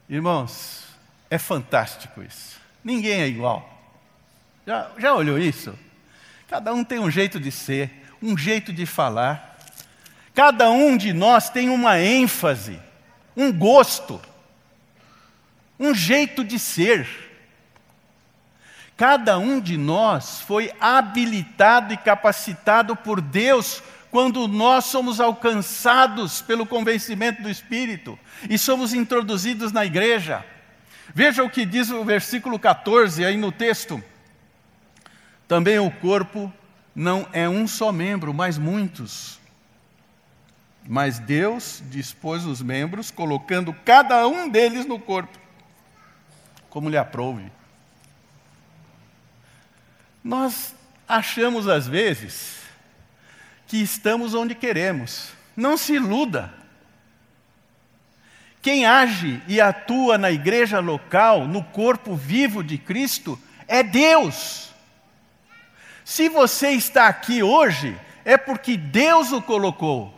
Irmãos, 0.08 0.84
é 1.30 1.38
fantástico 1.38 2.20
isso. 2.22 2.60
Ninguém 2.82 3.22
é 3.22 3.28
igual. 3.28 3.68
Já, 4.66 4.90
já 4.98 5.14
olhou 5.14 5.38
isso? 5.38 5.78
Cada 6.48 6.74
um 6.74 6.82
tem 6.82 6.98
um 6.98 7.10
jeito 7.10 7.38
de 7.38 7.52
ser, 7.52 7.90
um 8.20 8.36
jeito 8.36 8.72
de 8.72 8.84
falar. 8.84 9.56
Cada 10.34 10.68
um 10.70 10.96
de 10.96 11.12
nós 11.12 11.48
tem 11.48 11.68
uma 11.68 12.00
ênfase, 12.00 12.80
um 13.36 13.52
gosto, 13.52 14.20
um 15.78 15.94
jeito 15.94 16.42
de 16.42 16.58
ser. 16.58 17.08
Cada 18.96 19.38
um 19.38 19.60
de 19.60 19.76
nós 19.76 20.40
foi 20.40 20.72
habilitado 20.80 21.94
e 21.94 21.96
capacitado 21.96 22.96
por 22.96 23.20
Deus 23.20 23.82
quando 24.10 24.48
nós 24.48 24.86
somos 24.86 25.20
alcançados 25.20 26.42
pelo 26.42 26.66
convencimento 26.66 27.42
do 27.42 27.48
Espírito 27.48 28.18
e 28.48 28.58
somos 28.58 28.92
introduzidos 28.92 29.70
na 29.72 29.84
igreja. 29.84 30.44
Veja 31.14 31.44
o 31.44 31.50
que 31.50 31.64
diz 31.64 31.90
o 31.90 32.04
versículo 32.04 32.58
14 32.58 33.24
aí 33.24 33.36
no 33.36 33.52
texto. 33.52 34.02
Também 35.46 35.78
o 35.78 35.90
corpo 35.90 36.52
não 36.94 37.26
é 37.32 37.48
um 37.48 37.66
só 37.66 37.92
membro, 37.92 38.34
mas 38.34 38.58
muitos. 38.58 39.38
Mas 40.88 41.18
Deus 41.18 41.82
dispôs 41.88 42.44
os 42.44 42.60
membros, 42.62 43.10
colocando 43.10 43.72
cada 43.84 44.26
um 44.26 44.48
deles 44.48 44.86
no 44.86 44.98
corpo, 44.98 45.38
como 46.68 46.88
lhe 46.88 46.96
aprouve. 46.96 47.50
Nós 50.22 50.74
achamos 51.08 51.68
às 51.68 51.86
vezes 51.86 52.59
que 53.70 53.80
estamos 53.80 54.34
onde 54.34 54.52
queremos. 54.52 55.28
Não 55.56 55.76
se 55.76 55.92
iluda. 55.92 56.52
Quem 58.60 58.84
age 58.84 59.40
e 59.46 59.60
atua 59.60 60.18
na 60.18 60.28
igreja 60.28 60.80
local, 60.80 61.46
no 61.46 61.62
corpo 61.62 62.16
vivo 62.16 62.64
de 62.64 62.76
Cristo, 62.76 63.38
é 63.68 63.84
Deus. 63.84 64.70
Se 66.04 66.28
você 66.28 66.70
está 66.70 67.06
aqui 67.06 67.44
hoje, 67.44 67.96
é 68.24 68.36
porque 68.36 68.76
Deus 68.76 69.30
o 69.30 69.40
colocou. 69.40 70.12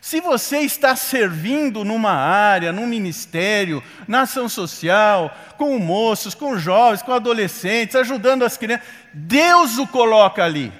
Se 0.00 0.18
você 0.22 0.60
está 0.60 0.96
servindo 0.96 1.84
numa 1.84 2.12
área, 2.12 2.72
num 2.72 2.86
ministério, 2.86 3.84
na 4.08 4.22
ação 4.22 4.48
social, 4.48 5.36
com 5.58 5.78
moços, 5.78 6.34
com 6.34 6.56
jovens, 6.56 7.02
com 7.02 7.12
adolescentes, 7.12 7.94
ajudando 7.94 8.42
as 8.42 8.56
crianças, 8.56 8.86
Deus 9.12 9.76
o 9.76 9.86
coloca 9.86 10.42
ali. 10.42 10.72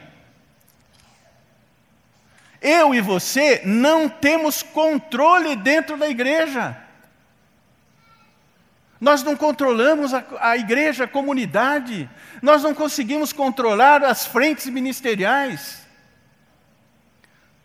Eu 2.62 2.94
e 2.94 3.00
você 3.00 3.60
não 3.64 4.08
temos 4.08 4.62
controle 4.62 5.56
dentro 5.56 5.96
da 5.96 6.08
igreja. 6.08 6.76
Nós 9.00 9.24
não 9.24 9.34
controlamos 9.34 10.14
a, 10.14 10.24
a, 10.38 10.56
igreja, 10.56 11.04
a 11.04 11.08
comunidade. 11.08 12.08
Nós 12.40 12.62
não 12.62 12.72
conseguimos 12.72 13.32
controlar 13.32 14.04
as 14.04 14.24
frentes 14.24 14.66
ministeriais. 14.66 15.84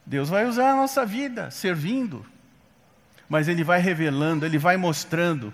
Deus 0.03 0.29
vai 0.29 0.47
usar 0.47 0.71
a 0.71 0.75
nossa 0.75 1.05
vida 1.05 1.51
servindo. 1.51 2.25
Mas 3.29 3.47
Ele 3.47 3.63
vai 3.63 3.79
revelando, 3.79 4.47
Ele 4.47 4.57
vai 4.57 4.77
mostrando. 4.77 5.53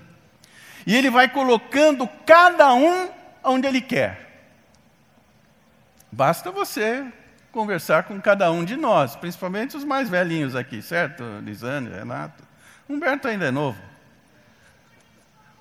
E 0.88 0.95
Ele 0.95 1.10
vai 1.10 1.27
colocando 1.27 2.08
cada 2.25 2.73
um 2.73 3.10
onde 3.43 3.67
Ele 3.67 3.82
quer. 3.82 4.47
Basta 6.10 6.49
você 6.49 7.06
conversar 7.53 8.03
com 8.03 8.19
cada 8.19 8.51
um 8.51 8.65
de 8.65 8.75
nós, 8.75 9.15
principalmente 9.15 9.77
os 9.77 9.85
mais 9.85 10.09
velhinhos 10.09 10.55
aqui, 10.55 10.81
certo? 10.81 11.23
Lisane, 11.43 11.87
Renato. 11.87 12.43
Humberto 12.89 13.27
ainda 13.27 13.45
é 13.45 13.51
novo. 13.51 13.79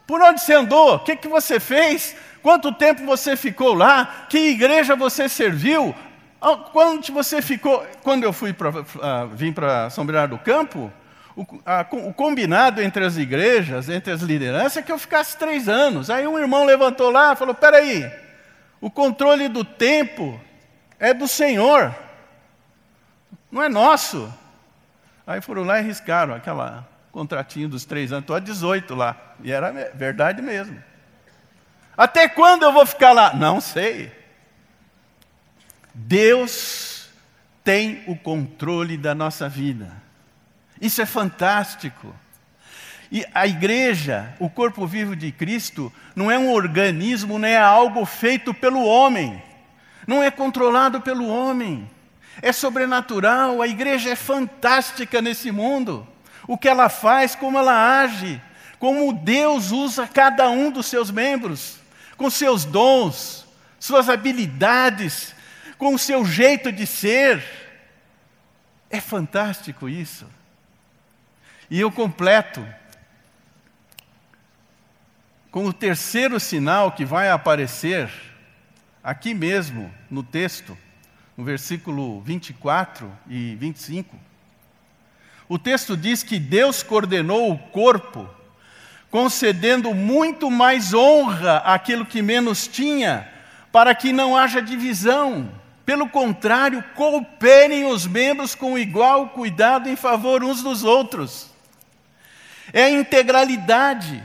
Por 0.06 0.20
onde 0.22 0.40
você 0.40 0.54
andou? 0.54 0.96
O 0.96 0.98
que, 1.00 1.14
que 1.14 1.28
você 1.28 1.60
fez? 1.60 2.16
Quanto 2.42 2.72
tempo 2.72 3.04
você 3.04 3.36
ficou 3.36 3.74
lá? 3.74 4.26
Que 4.28 4.38
igreja 4.50 4.96
você 4.96 5.28
serviu? 5.28 5.94
Quando 6.72 7.12
você 7.12 7.40
ficou? 7.40 7.86
Quando 8.02 8.24
eu 8.24 8.32
fui 8.32 8.52
pra, 8.52 8.70
uh, 8.70 9.28
vim 9.32 9.52
para 9.52 9.88
São 9.90 10.04
Bernardo 10.04 10.36
do 10.36 10.42
Campo, 10.42 10.90
o, 11.36 11.46
a, 11.64 11.86
o, 11.92 12.12
combinado 12.12 12.82
entre 12.82 13.04
as 13.04 13.16
igrejas, 13.16 13.88
entre 13.88 14.12
as 14.12 14.22
lideranças, 14.22 14.78
é 14.78 14.82
que 14.82 14.90
eu 14.90 14.98
ficasse 14.98 15.36
três 15.38 15.68
anos. 15.68 16.10
Aí 16.10 16.26
um 16.26 16.38
irmão 16.38 16.64
levantou 16.64 17.10
lá 17.10 17.34
e 17.34 17.36
falou: 17.36 17.54
peraí, 17.54 18.10
o 18.80 18.90
controle 18.90 19.46
do 19.46 19.62
tempo 19.62 20.40
é 21.02 21.12
do 21.12 21.26
Senhor, 21.26 21.92
não 23.50 23.60
é 23.60 23.68
nosso. 23.68 24.32
Aí 25.26 25.40
foram 25.40 25.64
lá 25.64 25.80
e 25.80 25.82
riscaram 25.82 26.32
aquela 26.32 26.88
contratinho 27.10 27.68
dos 27.68 27.84
três 27.84 28.12
anos, 28.12 28.22
estou 28.22 28.36
a 28.36 28.38
18 28.38 28.94
lá. 28.94 29.34
E 29.42 29.50
era 29.50 29.72
verdade 29.92 30.40
mesmo. 30.40 30.80
Até 31.96 32.28
quando 32.28 32.62
eu 32.62 32.72
vou 32.72 32.86
ficar 32.86 33.10
lá? 33.10 33.34
Não 33.34 33.60
sei. 33.60 34.12
Deus 35.92 37.10
tem 37.64 38.04
o 38.06 38.14
controle 38.14 38.96
da 38.96 39.12
nossa 39.12 39.48
vida. 39.48 39.90
Isso 40.80 41.02
é 41.02 41.06
fantástico. 41.06 42.14
E 43.10 43.26
a 43.34 43.44
igreja, 43.44 44.32
o 44.38 44.48
corpo 44.48 44.86
vivo 44.86 45.16
de 45.16 45.32
Cristo, 45.32 45.92
não 46.14 46.30
é 46.30 46.38
um 46.38 46.52
organismo, 46.52 47.40
não 47.40 47.48
é 47.48 47.58
algo 47.58 48.06
feito 48.06 48.54
pelo 48.54 48.84
homem. 48.84 49.42
Não 50.06 50.22
é 50.22 50.30
controlado 50.30 51.00
pelo 51.00 51.26
homem. 51.26 51.88
É 52.40 52.52
sobrenatural. 52.52 53.60
A 53.60 53.68
igreja 53.68 54.10
é 54.10 54.16
fantástica 54.16 55.20
nesse 55.20 55.50
mundo 55.50 56.06
o 56.46 56.58
que 56.58 56.68
ela 56.68 56.88
faz, 56.88 57.34
como 57.34 57.58
ela 57.58 58.00
age, 58.00 58.40
como 58.78 59.12
Deus 59.12 59.70
usa 59.70 60.08
cada 60.08 60.50
um 60.50 60.70
dos 60.70 60.86
seus 60.86 61.10
membros, 61.10 61.76
com 62.16 62.28
seus 62.28 62.64
dons, 62.64 63.46
suas 63.78 64.08
habilidades, 64.08 65.34
com 65.78 65.94
o 65.94 65.98
seu 65.98 66.24
jeito 66.24 66.72
de 66.72 66.86
ser. 66.86 67.44
É 68.90 69.00
fantástico 69.00 69.88
isso. 69.88 70.26
E 71.70 71.80
eu 71.80 71.90
completo 71.90 72.66
com 75.50 75.64
o 75.64 75.72
terceiro 75.72 76.40
sinal 76.40 76.92
que 76.92 77.04
vai 77.04 77.30
aparecer 77.30 78.10
aqui 79.02 79.34
mesmo 79.34 79.92
no 80.10 80.22
texto, 80.22 80.76
no 81.36 81.44
versículo 81.44 82.20
24 82.20 83.10
e 83.28 83.56
25. 83.56 84.16
O 85.48 85.58
texto 85.58 85.96
diz 85.96 86.22
que 86.22 86.38
Deus 86.38 86.82
coordenou 86.82 87.52
o 87.52 87.58
corpo, 87.58 88.28
concedendo 89.10 89.94
muito 89.94 90.50
mais 90.50 90.94
honra 90.94 91.58
àquilo 91.58 92.06
que 92.06 92.22
menos 92.22 92.66
tinha, 92.66 93.28
para 93.70 93.94
que 93.94 94.12
não 94.12 94.36
haja 94.36 94.62
divisão. 94.62 95.50
Pelo 95.84 96.08
contrário, 96.08 96.82
cooperem 96.94 97.84
os 97.84 98.06
membros 98.06 98.54
com 98.54 98.78
igual 98.78 99.30
cuidado 99.30 99.88
em 99.88 99.96
favor 99.96 100.44
uns 100.44 100.62
dos 100.62 100.84
outros. 100.84 101.50
É 102.72 102.84
a 102.84 102.90
integralidade. 102.90 104.22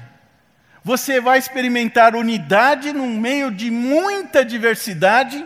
Você 0.88 1.19
vai 1.19 1.38
experimentar 1.38 2.15
unidade 2.15 2.93
no 2.93 3.06
meio 3.08 3.52
de 3.52 3.69
muita 3.69 4.45
diversidade, 4.45 5.45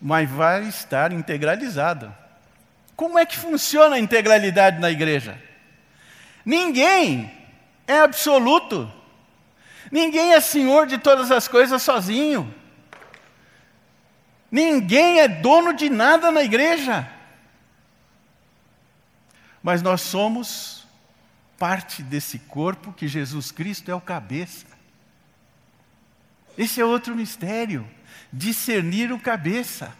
mas 0.00 0.30
vai 0.30 0.68
estar 0.68 1.10
integralizado. 1.10 2.14
Como 2.94 3.18
é 3.18 3.26
que 3.26 3.36
funciona 3.36 3.96
a 3.96 3.98
integralidade 3.98 4.78
na 4.78 4.88
igreja? 4.88 5.36
Ninguém 6.44 7.28
é 7.88 7.98
absoluto. 7.98 8.88
Ninguém 9.90 10.32
é 10.32 10.40
senhor 10.40 10.86
de 10.86 10.98
todas 10.98 11.32
as 11.32 11.48
coisas 11.48 11.82
sozinho. 11.82 12.54
Ninguém 14.48 15.18
é 15.18 15.26
dono 15.26 15.72
de 15.72 15.90
nada 15.90 16.30
na 16.30 16.44
igreja. 16.44 17.04
Mas 19.60 19.82
nós 19.82 20.02
somos 20.02 20.79
parte 21.60 22.02
desse 22.02 22.38
corpo 22.38 22.90
que 22.90 23.06
Jesus 23.06 23.52
Cristo 23.52 23.90
é 23.90 23.94
o 23.94 24.00
cabeça. 24.00 24.64
Esse 26.56 26.80
é 26.80 26.84
outro 26.86 27.14
mistério, 27.14 27.86
discernir 28.32 29.12
o 29.12 29.18
cabeça. 29.18 29.92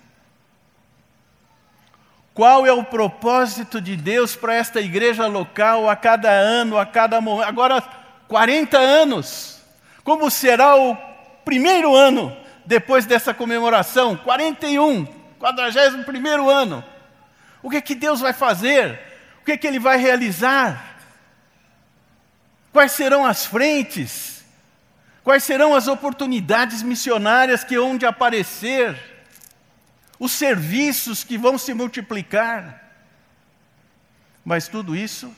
Qual 2.33 2.65
é 2.65 2.73
o 2.73 2.83
propósito 2.83 3.79
de 3.79 3.95
Deus 3.95 4.35
para 4.35 4.55
esta 4.55 4.81
igreja 4.81 5.27
local 5.27 5.91
a 5.91 5.95
cada 5.95 6.31
ano, 6.31 6.79
a 6.79 6.87
cada 6.87 7.21
momento? 7.21 7.49
Agora, 7.49 7.83
40 8.27 8.79
anos. 8.79 9.61
Como 10.03 10.31
será 10.31 10.77
o 10.77 10.97
primeiro 11.45 11.95
ano 11.95 12.35
depois 12.65 13.05
dessa 13.05 13.35
comemoração? 13.35 14.17
41, 14.17 15.05
41 15.39 16.49
ano. 16.49 16.83
O 17.63 17.69
que 17.69 17.77
é 17.77 17.81
que 17.83 17.95
Deus 17.95 18.19
vai 18.19 18.33
fazer? 18.33 18.99
O 19.43 19.45
que 19.45 19.53
é 19.53 19.57
que 19.59 19.67
Ele 19.67 19.79
vai 19.79 19.99
realizar? 19.99 20.90
Quais 22.73 22.93
serão 22.93 23.25
as 23.25 23.47
frentes? 23.47 24.45
Quais 25.23 25.45
serão 25.45 25.75
as 25.75 25.89
oportunidades 25.89 26.83
missionárias 26.83 27.65
que 27.65 27.75
hão 27.75 27.97
de 27.99 28.07
aparecer? 28.07 29.11
os 30.21 30.33
serviços 30.33 31.25
que 31.25 31.39
vão 31.39 31.57
se 31.57 31.73
multiplicar. 31.73 32.93
Mas 34.45 34.69
tudo 34.69 34.95
isso 34.95 35.35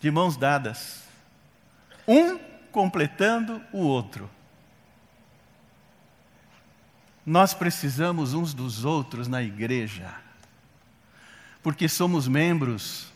de 0.00 0.10
mãos 0.10 0.36
dadas, 0.36 1.04
um 2.08 2.36
completando 2.72 3.62
o 3.72 3.78
outro. 3.78 4.28
Nós 7.24 7.54
precisamos 7.54 8.34
uns 8.34 8.52
dos 8.52 8.84
outros 8.84 9.28
na 9.28 9.40
igreja, 9.40 10.12
porque 11.62 11.88
somos 11.88 12.26
membros 12.26 13.11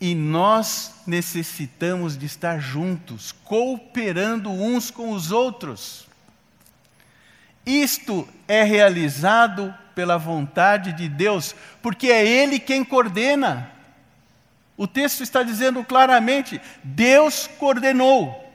e 0.00 0.14
nós 0.14 1.02
necessitamos 1.06 2.16
de 2.16 2.26
estar 2.26 2.60
juntos, 2.60 3.32
cooperando 3.44 4.50
uns 4.50 4.90
com 4.90 5.10
os 5.10 5.32
outros. 5.32 6.06
Isto 7.66 8.28
é 8.46 8.62
realizado 8.62 9.74
pela 9.94 10.16
vontade 10.16 10.92
de 10.92 11.08
Deus, 11.08 11.54
porque 11.82 12.08
é 12.08 12.24
Ele 12.24 12.60
quem 12.60 12.84
coordena. 12.84 13.72
O 14.76 14.86
texto 14.86 15.22
está 15.22 15.42
dizendo 15.42 15.82
claramente: 15.82 16.60
Deus 16.84 17.48
coordenou. 17.58 18.46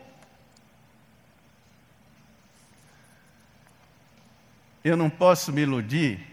Eu 4.81 4.95
não 4.95 5.09
posso 5.09 5.51
me 5.51 5.61
iludir, 5.61 6.25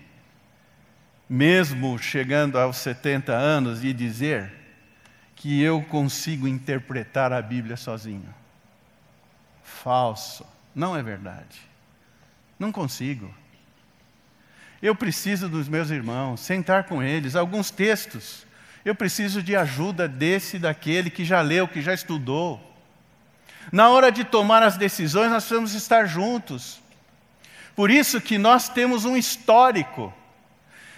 mesmo 1.29 1.99
chegando 1.99 2.59
aos 2.59 2.77
70 2.79 3.33
anos, 3.33 3.85
e 3.85 3.92
dizer 3.92 4.60
que 5.40 5.62
eu 5.62 5.81
consigo 5.81 6.46
interpretar 6.46 7.33
a 7.33 7.40
Bíblia 7.40 7.74
sozinho. 7.74 8.29
Falso, 9.64 10.44
não 10.74 10.94
é 10.94 11.03
verdade. 11.03 11.59
Não 12.59 12.70
consigo. 12.70 13.35
Eu 14.83 14.94
preciso 14.94 15.48
dos 15.48 15.66
meus 15.66 15.88
irmãos, 15.88 16.40
sentar 16.40 16.85
com 16.85 17.03
eles, 17.03 17.35
alguns 17.35 17.70
textos. 17.70 18.46
Eu 18.85 18.94
preciso 18.94 19.42
de 19.42 19.57
ajuda 19.57 20.07
desse 20.07 20.59
daquele 20.59 21.09
que 21.09 21.24
já 21.24 21.40
leu, 21.40 21.66
que 21.66 21.81
já 21.81 21.94
estudou. 21.94 22.61
Na 23.72 23.88
hora 23.88 24.12
de 24.12 24.24
tomar 24.24 24.62
as 24.62 24.76
decisões, 24.76 25.31
nós 25.31 25.44
precisamos 25.44 25.72
estar 25.72 26.05
juntos. 26.05 26.83
Por 27.74 27.90
isso 27.90 28.20
que 28.20 28.37
nós 28.37 28.68
temos 28.68 29.07
um 29.07 29.16
histórico 29.16 30.12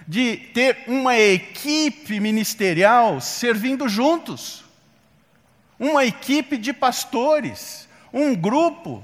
de 0.07 0.37
ter 0.37 0.85
uma 0.87 1.17
equipe 1.17 2.19
ministerial 2.21 3.21
servindo 3.21 3.89
juntos. 3.89 4.65
Uma 5.79 6.05
equipe 6.05 6.57
de 6.57 6.73
pastores, 6.73 7.89
um 8.13 8.35
grupo 8.35 9.03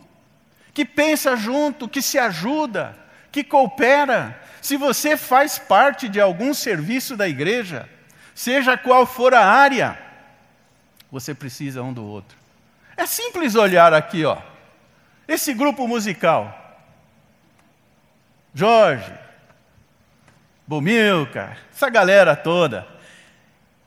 que 0.72 0.84
pensa 0.84 1.36
junto, 1.36 1.88
que 1.88 2.00
se 2.00 2.18
ajuda, 2.18 2.96
que 3.32 3.42
coopera. 3.42 4.40
Se 4.62 4.76
você 4.76 5.16
faz 5.16 5.58
parte 5.58 6.08
de 6.08 6.20
algum 6.20 6.54
serviço 6.54 7.16
da 7.16 7.28
igreja, 7.28 7.88
seja 8.34 8.76
qual 8.76 9.04
for 9.04 9.34
a 9.34 9.44
área, 9.44 9.98
você 11.10 11.34
precisa 11.34 11.82
um 11.82 11.92
do 11.92 12.04
outro. 12.04 12.36
É 12.96 13.06
simples 13.06 13.54
olhar 13.54 13.92
aqui, 13.92 14.24
ó. 14.24 14.38
Esse 15.26 15.52
grupo 15.52 15.86
musical. 15.88 16.54
Jorge, 18.54 19.12
Bomilca, 20.68 21.56
essa 21.72 21.88
galera 21.88 22.36
toda. 22.36 22.86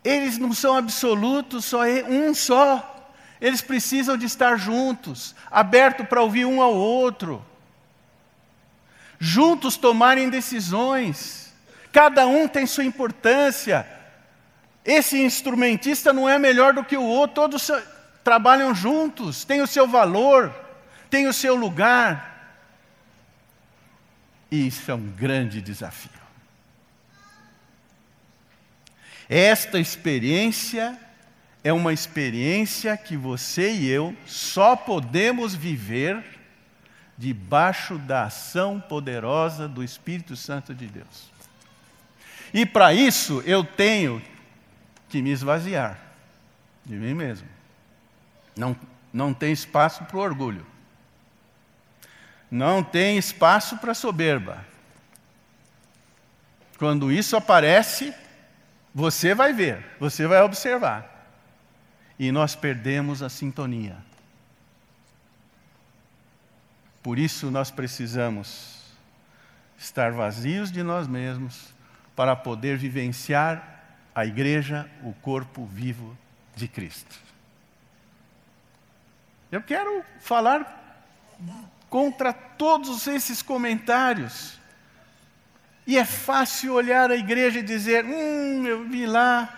Eles 0.04 0.40
não 0.40 0.52
são 0.52 0.76
absolutos, 0.76 1.66
só 1.66 1.84
um 1.86 2.34
só. 2.34 2.88
Eles 3.40 3.62
precisam 3.62 4.18
de 4.18 4.26
estar 4.26 4.58
juntos, 4.58 5.36
abertos 5.52 6.08
para 6.08 6.24
ouvir 6.24 6.46
um 6.46 6.60
ao 6.60 6.74
outro. 6.74 7.46
Juntos 9.20 9.78
tomarem 9.78 10.28
decisões. 10.28 11.54
Cada 11.92 12.26
um 12.26 12.48
tem 12.48 12.66
sua 12.66 12.84
importância. 12.84 13.86
Esse 14.84 15.22
instrumentista 15.22 16.12
não 16.12 16.28
é 16.28 16.40
melhor 16.40 16.74
do 16.74 16.84
que 16.84 16.98
o 16.98 17.04
outro, 17.04 17.36
todos 17.36 17.70
trabalham 18.24 18.74
juntos, 18.74 19.46
têm 19.46 19.62
o 19.62 19.68
seu 19.68 19.88
valor, 19.88 20.52
têm 21.12 21.28
o 21.28 21.34
seu 21.34 21.54
lugar. 21.54 22.58
E 24.50 24.66
isso 24.66 24.90
é 24.90 24.96
um 24.96 25.12
grande 25.12 25.62
desafio. 25.62 26.21
Esta 29.34 29.80
experiência 29.80 31.00
é 31.64 31.72
uma 31.72 31.94
experiência 31.94 32.98
que 32.98 33.16
você 33.16 33.72
e 33.72 33.88
eu 33.88 34.14
só 34.26 34.76
podemos 34.76 35.56
viver 35.56 36.22
debaixo 37.18 37.98
da 37.98 38.24
ação 38.24 38.82
poderosa 38.82 39.70
do 39.70 39.82
Espírito 39.82 40.36
Santo 40.36 40.76
de 40.76 40.86
Deus. 40.86 41.32
E 42.54 42.66
para 42.66 42.94
isso 42.94 43.42
eu 43.46 43.64
tenho 43.64 44.22
que 45.08 45.22
me 45.22 45.30
esvaziar 45.30 45.98
de 46.86 46.96
mim 46.96 47.14
mesmo. 47.14 47.48
Não, 48.54 48.76
não 49.14 49.34
tem 49.34 49.54
espaço 49.54 50.04
para 50.04 50.18
o 50.18 50.20
orgulho. 50.20 50.68
Não 52.52 52.84
tem 52.84 53.18
espaço 53.18 53.78
para 53.78 53.94
a 53.94 53.96
soberba. 53.96 54.66
Quando 56.78 57.10
isso 57.10 57.38
aparece, 57.38 58.14
você 58.94 59.34
vai 59.34 59.54
ver, 59.54 59.86
você 60.00 60.28
vai 60.28 60.42
observar 60.42 61.10
e 62.20 62.32
nós 62.32 62.56
perdemos 62.56 63.24
a 63.24 63.30
sintonia. 63.30 63.98
Por 67.02 67.18
isso 67.18 67.50
nós 67.50 67.72
precisamos 67.72 68.82
estar 69.78 70.12
vazios 70.12 70.72
de 70.72 70.84
nós 70.84 71.08
mesmos 71.08 71.74
para 72.16 72.36
poder 72.36 72.78
vivenciar 72.78 73.72
a 74.14 74.26
igreja, 74.26 74.90
o 75.04 75.14
corpo 75.14 75.66
vivo 75.66 76.16
de 76.56 76.68
Cristo. 76.68 77.18
Eu 79.52 79.62
quero 79.64 80.04
falar 80.20 81.08
contra 81.90 82.32
todos 82.32 83.08
esses 83.08 83.42
comentários. 83.42 84.61
E 85.86 85.98
é 85.98 86.06
fácil 86.06 86.74
olhar 86.74 87.12
a 87.12 87.16
igreja 87.16 87.60
e 87.60 87.64
dizer: 87.64 88.06
hum, 88.06 88.66
eu 88.66 88.84
vi 88.86 89.06
lá, 89.06 89.50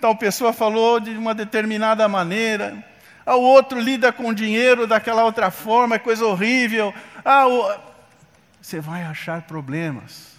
tal 0.00 0.16
pessoa 0.16 0.52
falou 0.52 1.00
de 1.00 1.10
uma 1.10 1.34
determinada 1.34 2.06
maneira, 2.08 2.84
Ah, 3.24 3.36
o 3.36 3.42
outro 3.42 3.80
lida 3.80 4.12
com 4.12 4.32
dinheiro 4.32 4.86
daquela 4.86 5.24
outra 5.24 5.50
forma, 5.50 5.96
é 5.96 5.98
coisa 5.98 6.24
horrível. 6.24 6.94
Ah, 7.24 7.48
o... 7.48 7.78
você 8.62 8.80
vai 8.80 9.02
achar 9.02 9.42
problemas. 9.42 10.36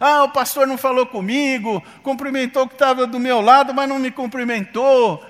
Ah, 0.00 0.24
o 0.24 0.30
pastor 0.30 0.66
não 0.66 0.76
falou 0.76 1.06
comigo, 1.06 1.82
cumprimentou 2.02 2.66
que 2.66 2.74
estava 2.74 3.06
do 3.06 3.18
meu 3.18 3.40
lado, 3.40 3.72
mas 3.72 3.88
não 3.88 3.98
me 3.98 4.10
cumprimentou. 4.10 5.24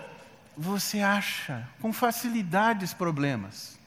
Você 0.57 1.01
acha 1.01 1.69
com 1.81 1.93
facilidade 1.93 2.85
os 2.85 2.95
problemas. 2.95 3.79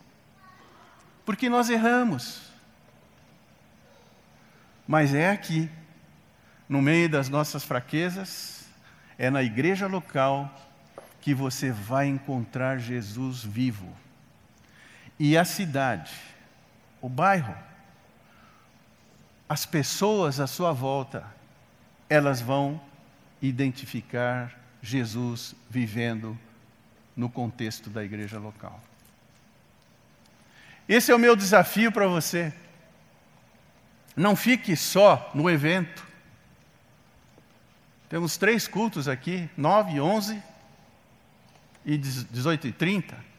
Porque 1.25 1.49
nós 1.49 1.69
erramos. 1.69 2.48
Mas 4.89 5.13
é 5.13 5.29
aqui, 5.29 5.69
no 6.67 6.81
meio 6.81 7.07
das 7.07 7.29
nossas 7.29 7.63
fraquezas, 7.63 8.65
é 9.19 9.29
na 9.29 9.43
igreja 9.43 9.85
local 9.85 10.51
que 11.21 11.31
você 11.31 11.71
vai 11.71 12.07
encontrar 12.07 12.79
Jesus 12.79 13.43
vivo. 13.43 13.95
E 15.19 15.37
a 15.37 15.45
cidade, 15.45 16.11
o 16.99 17.07
bairro, 17.07 17.55
as 19.47 19.63
pessoas 19.63 20.39
à 20.39 20.47
sua 20.47 20.73
volta, 20.73 21.23
elas 22.09 22.41
vão 22.41 22.81
identificar 23.39 24.57
Jesus 24.81 25.53
vivendo 25.69 26.35
no 27.15 27.29
contexto 27.29 27.91
da 27.91 28.03
igreja 28.03 28.39
local. 28.39 28.81
Esse 30.87 31.11
é 31.11 31.15
o 31.15 31.19
meu 31.19 31.35
desafio 31.35 31.91
para 31.91 32.07
você. 32.07 32.51
Não 34.15 34.35
fique 34.35 34.75
só 34.75 35.31
no 35.33 35.49
evento. 35.49 36.05
Temos 38.09 38.37
três 38.37 38.67
cultos 38.67 39.07
aqui, 39.07 39.49
9, 39.55 40.01
11 40.01 40.41
e 41.85 41.97
18 41.97 42.67
e 42.67 42.71
30. 42.71 43.29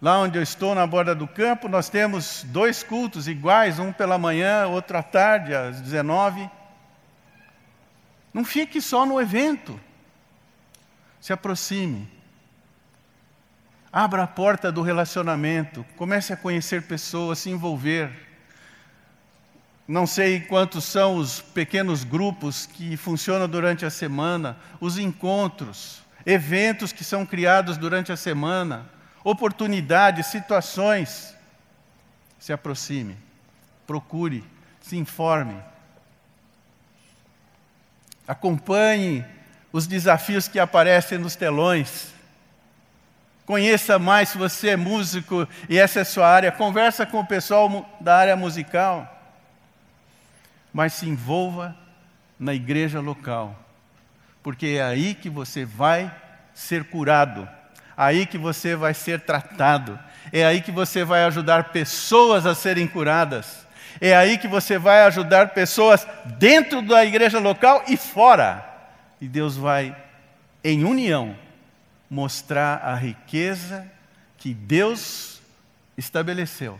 Lá 0.00 0.20
onde 0.20 0.38
eu 0.38 0.42
estou, 0.42 0.74
na 0.74 0.86
borda 0.86 1.14
do 1.14 1.26
campo, 1.26 1.68
nós 1.68 1.88
temos 1.88 2.44
dois 2.44 2.82
cultos 2.82 3.26
iguais, 3.26 3.78
um 3.78 3.92
pela 3.92 4.16
manhã, 4.18 4.66
outro 4.66 4.96
à 4.96 5.02
tarde, 5.02 5.54
às 5.54 5.80
19. 5.80 6.48
Não 8.32 8.44
fique 8.44 8.80
só 8.80 9.04
no 9.04 9.20
evento. 9.20 9.80
Se 11.20 11.32
aproxime. 11.32 12.08
Abra 13.92 14.22
a 14.22 14.26
porta 14.26 14.70
do 14.70 14.82
relacionamento. 14.82 15.84
Comece 15.96 16.32
a 16.32 16.36
conhecer 16.36 16.82
pessoas, 16.82 17.40
se 17.40 17.50
envolver. 17.50 18.27
Não 19.88 20.06
sei 20.06 20.40
quantos 20.40 20.84
são 20.84 21.16
os 21.16 21.40
pequenos 21.40 22.04
grupos 22.04 22.66
que 22.66 22.96
funcionam 22.96 23.48
durante 23.48 23.84
a 23.84 23.90
semana, 23.90 24.56
os 24.78 24.98
encontros, 24.98 26.02
eventos 26.24 26.92
que 26.92 27.02
são 27.02 27.24
criados 27.24 27.76
durante 27.76 28.12
a 28.12 28.16
semana 28.16 28.86
oportunidades, 29.24 30.26
situações, 30.26 31.34
se 32.38 32.52
aproxime, 32.52 33.16
procure, 33.86 34.44
se 34.80 34.96
informe. 34.96 35.56
Acompanhe 38.26 39.24
os 39.72 39.86
desafios 39.86 40.48
que 40.48 40.58
aparecem 40.58 41.18
nos 41.18 41.36
telões. 41.36 42.14
Conheça 43.44 43.98
mais 43.98 44.30
se 44.30 44.38
você 44.38 44.70
é 44.70 44.76
músico 44.76 45.48
e 45.68 45.78
essa 45.78 46.00
é 46.00 46.04
sua 46.04 46.28
área. 46.28 46.52
Conversa 46.52 47.06
com 47.06 47.20
o 47.20 47.26
pessoal 47.26 47.98
da 48.00 48.16
área 48.16 48.36
musical. 48.36 49.17
Mas 50.78 50.92
se 50.92 51.08
envolva 51.08 51.76
na 52.38 52.54
igreja 52.54 53.00
local, 53.00 53.58
porque 54.44 54.78
é 54.78 54.82
aí 54.82 55.12
que 55.12 55.28
você 55.28 55.64
vai 55.64 56.14
ser 56.54 56.84
curado 56.84 57.48
aí 57.98 58.26
que 58.26 58.38
você 58.38 58.76
vai 58.76 58.94
ser 58.94 59.22
tratado, 59.22 59.98
é 60.32 60.46
aí 60.46 60.60
que 60.60 60.70
você 60.70 61.02
vai 61.02 61.24
ajudar 61.24 61.72
pessoas 61.72 62.46
a 62.46 62.54
serem 62.54 62.86
curadas, 62.86 63.66
é 64.00 64.14
aí 64.14 64.38
que 64.38 64.46
você 64.46 64.78
vai 64.78 65.02
ajudar 65.02 65.48
pessoas 65.48 66.06
dentro 66.38 66.80
da 66.80 67.04
igreja 67.04 67.40
local 67.40 67.82
e 67.88 67.96
fora. 67.96 68.64
E 69.20 69.26
Deus 69.26 69.56
vai, 69.56 69.96
em 70.62 70.84
união, 70.84 71.36
mostrar 72.08 72.76
a 72.84 72.94
riqueza 72.94 73.84
que 74.36 74.54
Deus 74.54 75.42
estabeleceu 75.96 76.78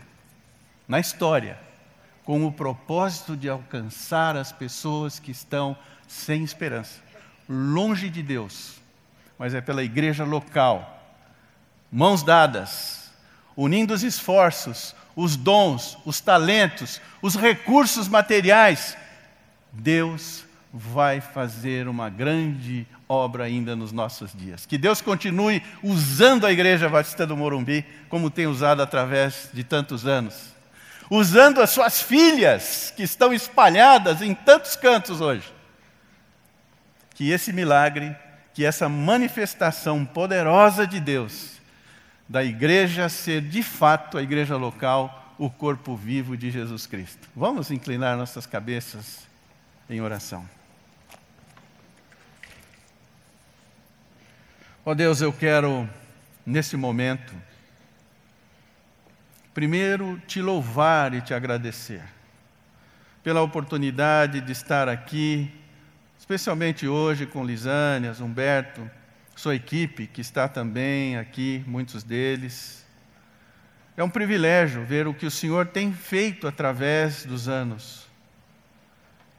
na 0.87 1.01
história, 1.01 1.59
com 2.29 2.45
o 2.45 2.51
propósito 2.51 3.35
de 3.35 3.49
alcançar 3.49 4.37
as 4.37 4.51
pessoas 4.51 5.17
que 5.17 5.31
estão 5.31 5.75
sem 6.07 6.43
esperança, 6.43 6.99
longe 7.49 8.07
de 8.07 8.21
Deus, 8.21 8.75
mas 9.39 9.55
é 9.55 9.61
pela 9.61 9.83
igreja 9.83 10.23
local 10.23 11.17
mãos 11.91 12.21
dadas, 12.21 13.11
unindo 13.57 13.95
os 13.95 14.03
esforços, 14.03 14.95
os 15.15 15.35
dons, 15.35 15.97
os 16.05 16.21
talentos, 16.21 17.01
os 17.19 17.35
recursos 17.35 18.07
materiais, 18.07 18.95
Deus 19.73 20.45
vai 20.71 21.21
fazer 21.21 21.87
uma 21.87 22.11
grande 22.11 22.85
obra 23.07 23.45
ainda 23.45 23.75
nos 23.75 23.91
nossos 23.91 24.33
dias. 24.35 24.67
Que 24.67 24.77
Deus 24.77 25.01
continue 25.01 25.63
usando 25.81 26.45
a 26.45 26.51
Igreja 26.51 26.87
Batista 26.87 27.25
do 27.25 27.35
Morumbi, 27.35 27.83
como 28.07 28.29
tem 28.29 28.45
usado 28.45 28.83
através 28.83 29.49
de 29.51 29.63
tantos 29.63 30.05
anos. 30.05 30.58
Usando 31.09 31.61
as 31.61 31.71
suas 31.71 32.01
filhas, 32.01 32.93
que 32.95 33.03
estão 33.03 33.33
espalhadas 33.33 34.21
em 34.21 34.35
tantos 34.35 34.75
cantos 34.75 35.21
hoje. 35.21 35.51
Que 37.15 37.31
esse 37.31 37.51
milagre, 37.51 38.15
que 38.53 38.63
essa 38.63 38.87
manifestação 38.87 40.05
poderosa 40.05 40.85
de 40.85 40.99
Deus, 40.99 41.59
da 42.27 42.43
igreja 42.43 43.09
ser 43.09 43.41
de 43.41 43.63
fato 43.63 44.17
a 44.17 44.21
igreja 44.21 44.55
local, 44.55 45.33
o 45.39 45.49
corpo 45.49 45.95
vivo 45.95 46.37
de 46.37 46.51
Jesus 46.51 46.85
Cristo. 46.85 47.27
Vamos 47.35 47.71
inclinar 47.71 48.15
nossas 48.15 48.45
cabeças 48.45 49.27
em 49.89 50.01
oração. 50.01 50.47
Ó 54.85 54.91
oh 54.91 54.95
Deus, 54.95 55.21
eu 55.21 55.33
quero, 55.33 55.89
nesse 56.45 56.77
momento, 56.77 57.33
primeiro 59.59 60.17
te 60.25 60.41
louvar 60.41 61.13
e 61.13 61.19
te 61.19 61.33
agradecer 61.33 62.01
pela 63.21 63.41
oportunidade 63.41 64.39
de 64.39 64.53
estar 64.53 64.87
aqui, 64.87 65.51
especialmente 66.17 66.87
hoje 66.87 67.25
com 67.25 67.43
Lisânias, 67.43 68.21
Humberto, 68.21 68.89
sua 69.35 69.55
equipe, 69.55 70.07
que 70.07 70.21
está 70.21 70.47
também 70.47 71.17
aqui, 71.17 71.61
muitos 71.67 72.03
deles. 72.03 72.87
É 73.97 74.03
um 74.03 74.09
privilégio 74.09 74.85
ver 74.85 75.07
o 75.07 75.13
que 75.13 75.25
o 75.25 75.31
Senhor 75.31 75.67
tem 75.67 75.91
feito 75.91 76.47
através 76.47 77.25
dos 77.25 77.49
anos. 77.49 78.07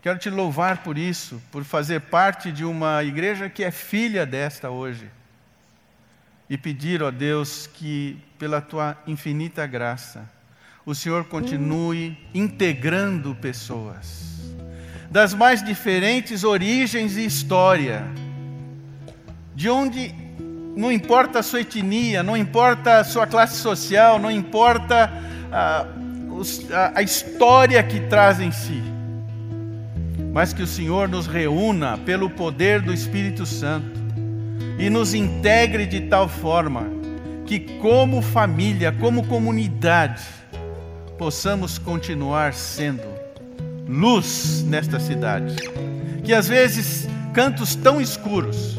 Quero 0.03 0.19
te 0.19 0.29
louvar 0.29 0.83
por 0.83 0.99
isso, 0.99 1.41
por 1.51 1.65
fazer 1.65 1.99
parte 1.99 2.53
de 2.53 2.63
uma 2.63 3.03
igreja 3.03 3.49
que 3.49 3.65
é 3.65 3.71
filha 3.71 4.27
desta 4.27 4.69
hoje. 4.69 5.11
E 6.51 6.59
pedir, 6.59 7.01
ó 7.01 7.13
Deus, 7.13 7.69
que 7.73 8.19
pela 8.37 8.61
tua 8.61 8.97
infinita 9.07 9.65
graça, 9.69 10.29
o 10.85 10.97
Senhor 10.97 11.25
continue 11.27 12.19
integrando 12.35 13.37
pessoas 13.37 14.29
das 15.09 15.33
mais 15.33 15.63
diferentes 15.63 16.43
origens 16.43 17.17
e 17.17 17.25
história 17.25 18.05
de 19.55 19.69
onde 19.69 20.15
não 20.77 20.91
importa 20.91 21.41
a 21.41 21.43
sua 21.43 21.61
etnia, 21.61 22.23
não 22.23 22.37
importa 22.37 22.99
a 22.99 23.05
sua 23.05 23.27
classe 23.27 23.57
social, 23.57 24.19
não 24.19 24.31
importa 24.31 25.13
a, 25.53 25.87
a, 26.73 26.99
a 26.99 27.03
história 27.03 27.83
que 27.83 28.01
traz 28.01 28.41
em 28.41 28.51
si, 28.51 28.83
mas 30.33 30.53
que 30.53 30.63
o 30.63 30.67
Senhor 30.67 31.09
nos 31.09 31.27
reúna 31.27 31.99
pelo 31.99 32.31
poder 32.31 32.81
do 32.81 32.93
Espírito 32.93 33.45
Santo 33.45 34.00
e 34.79 34.89
nos 34.91 35.15
integre 35.15 35.87
de 35.87 36.01
tal 36.03 36.29
forma 36.29 36.87
que, 37.47 37.61
como 37.79 38.23
família, 38.23 38.93
como 38.93 39.27
comunidade, 39.27 40.23
possamos 41.19 41.79
continuar 41.79 42.55
sendo 42.55 43.03
luz 43.87 44.65
nesta 44.67 45.01
cidade. 45.01 45.57
Que 46.23 46.33
às 46.33 46.49
vezes 46.49 47.09
cantos 47.33 47.75
tão 47.75 48.01
escuros 48.01 48.79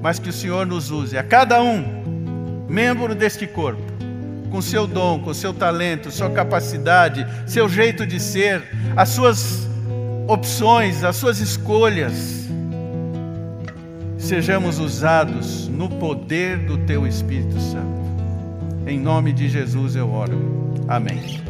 mas 0.00 0.18
que 0.18 0.30
o 0.30 0.32
Senhor 0.32 0.66
nos 0.66 0.90
use, 0.90 1.16
a 1.16 1.22
cada 1.22 1.62
um, 1.62 2.64
membro 2.68 3.14
deste 3.14 3.46
corpo, 3.46 3.82
com 4.50 4.62
seu 4.62 4.86
dom, 4.86 5.20
com 5.20 5.32
seu 5.34 5.52
talento, 5.52 6.10
sua 6.10 6.30
capacidade, 6.30 7.26
seu 7.46 7.68
jeito 7.68 8.06
de 8.06 8.18
ser, 8.18 8.62
as 8.96 9.10
suas 9.10 9.68
opções, 10.26 11.04
as 11.04 11.16
suas 11.16 11.38
escolhas, 11.38 12.48
sejamos 14.20 14.78
usados 14.78 15.66
no 15.66 15.88
poder 15.88 16.58
do 16.58 16.78
Teu 16.78 17.06
Espírito 17.06 17.58
Santo. 17.58 18.00
Em 18.86 18.98
nome 18.98 19.32
de 19.32 19.48
Jesus 19.48 19.96
eu 19.96 20.10
oro. 20.10 20.74
Amém. 20.86 21.49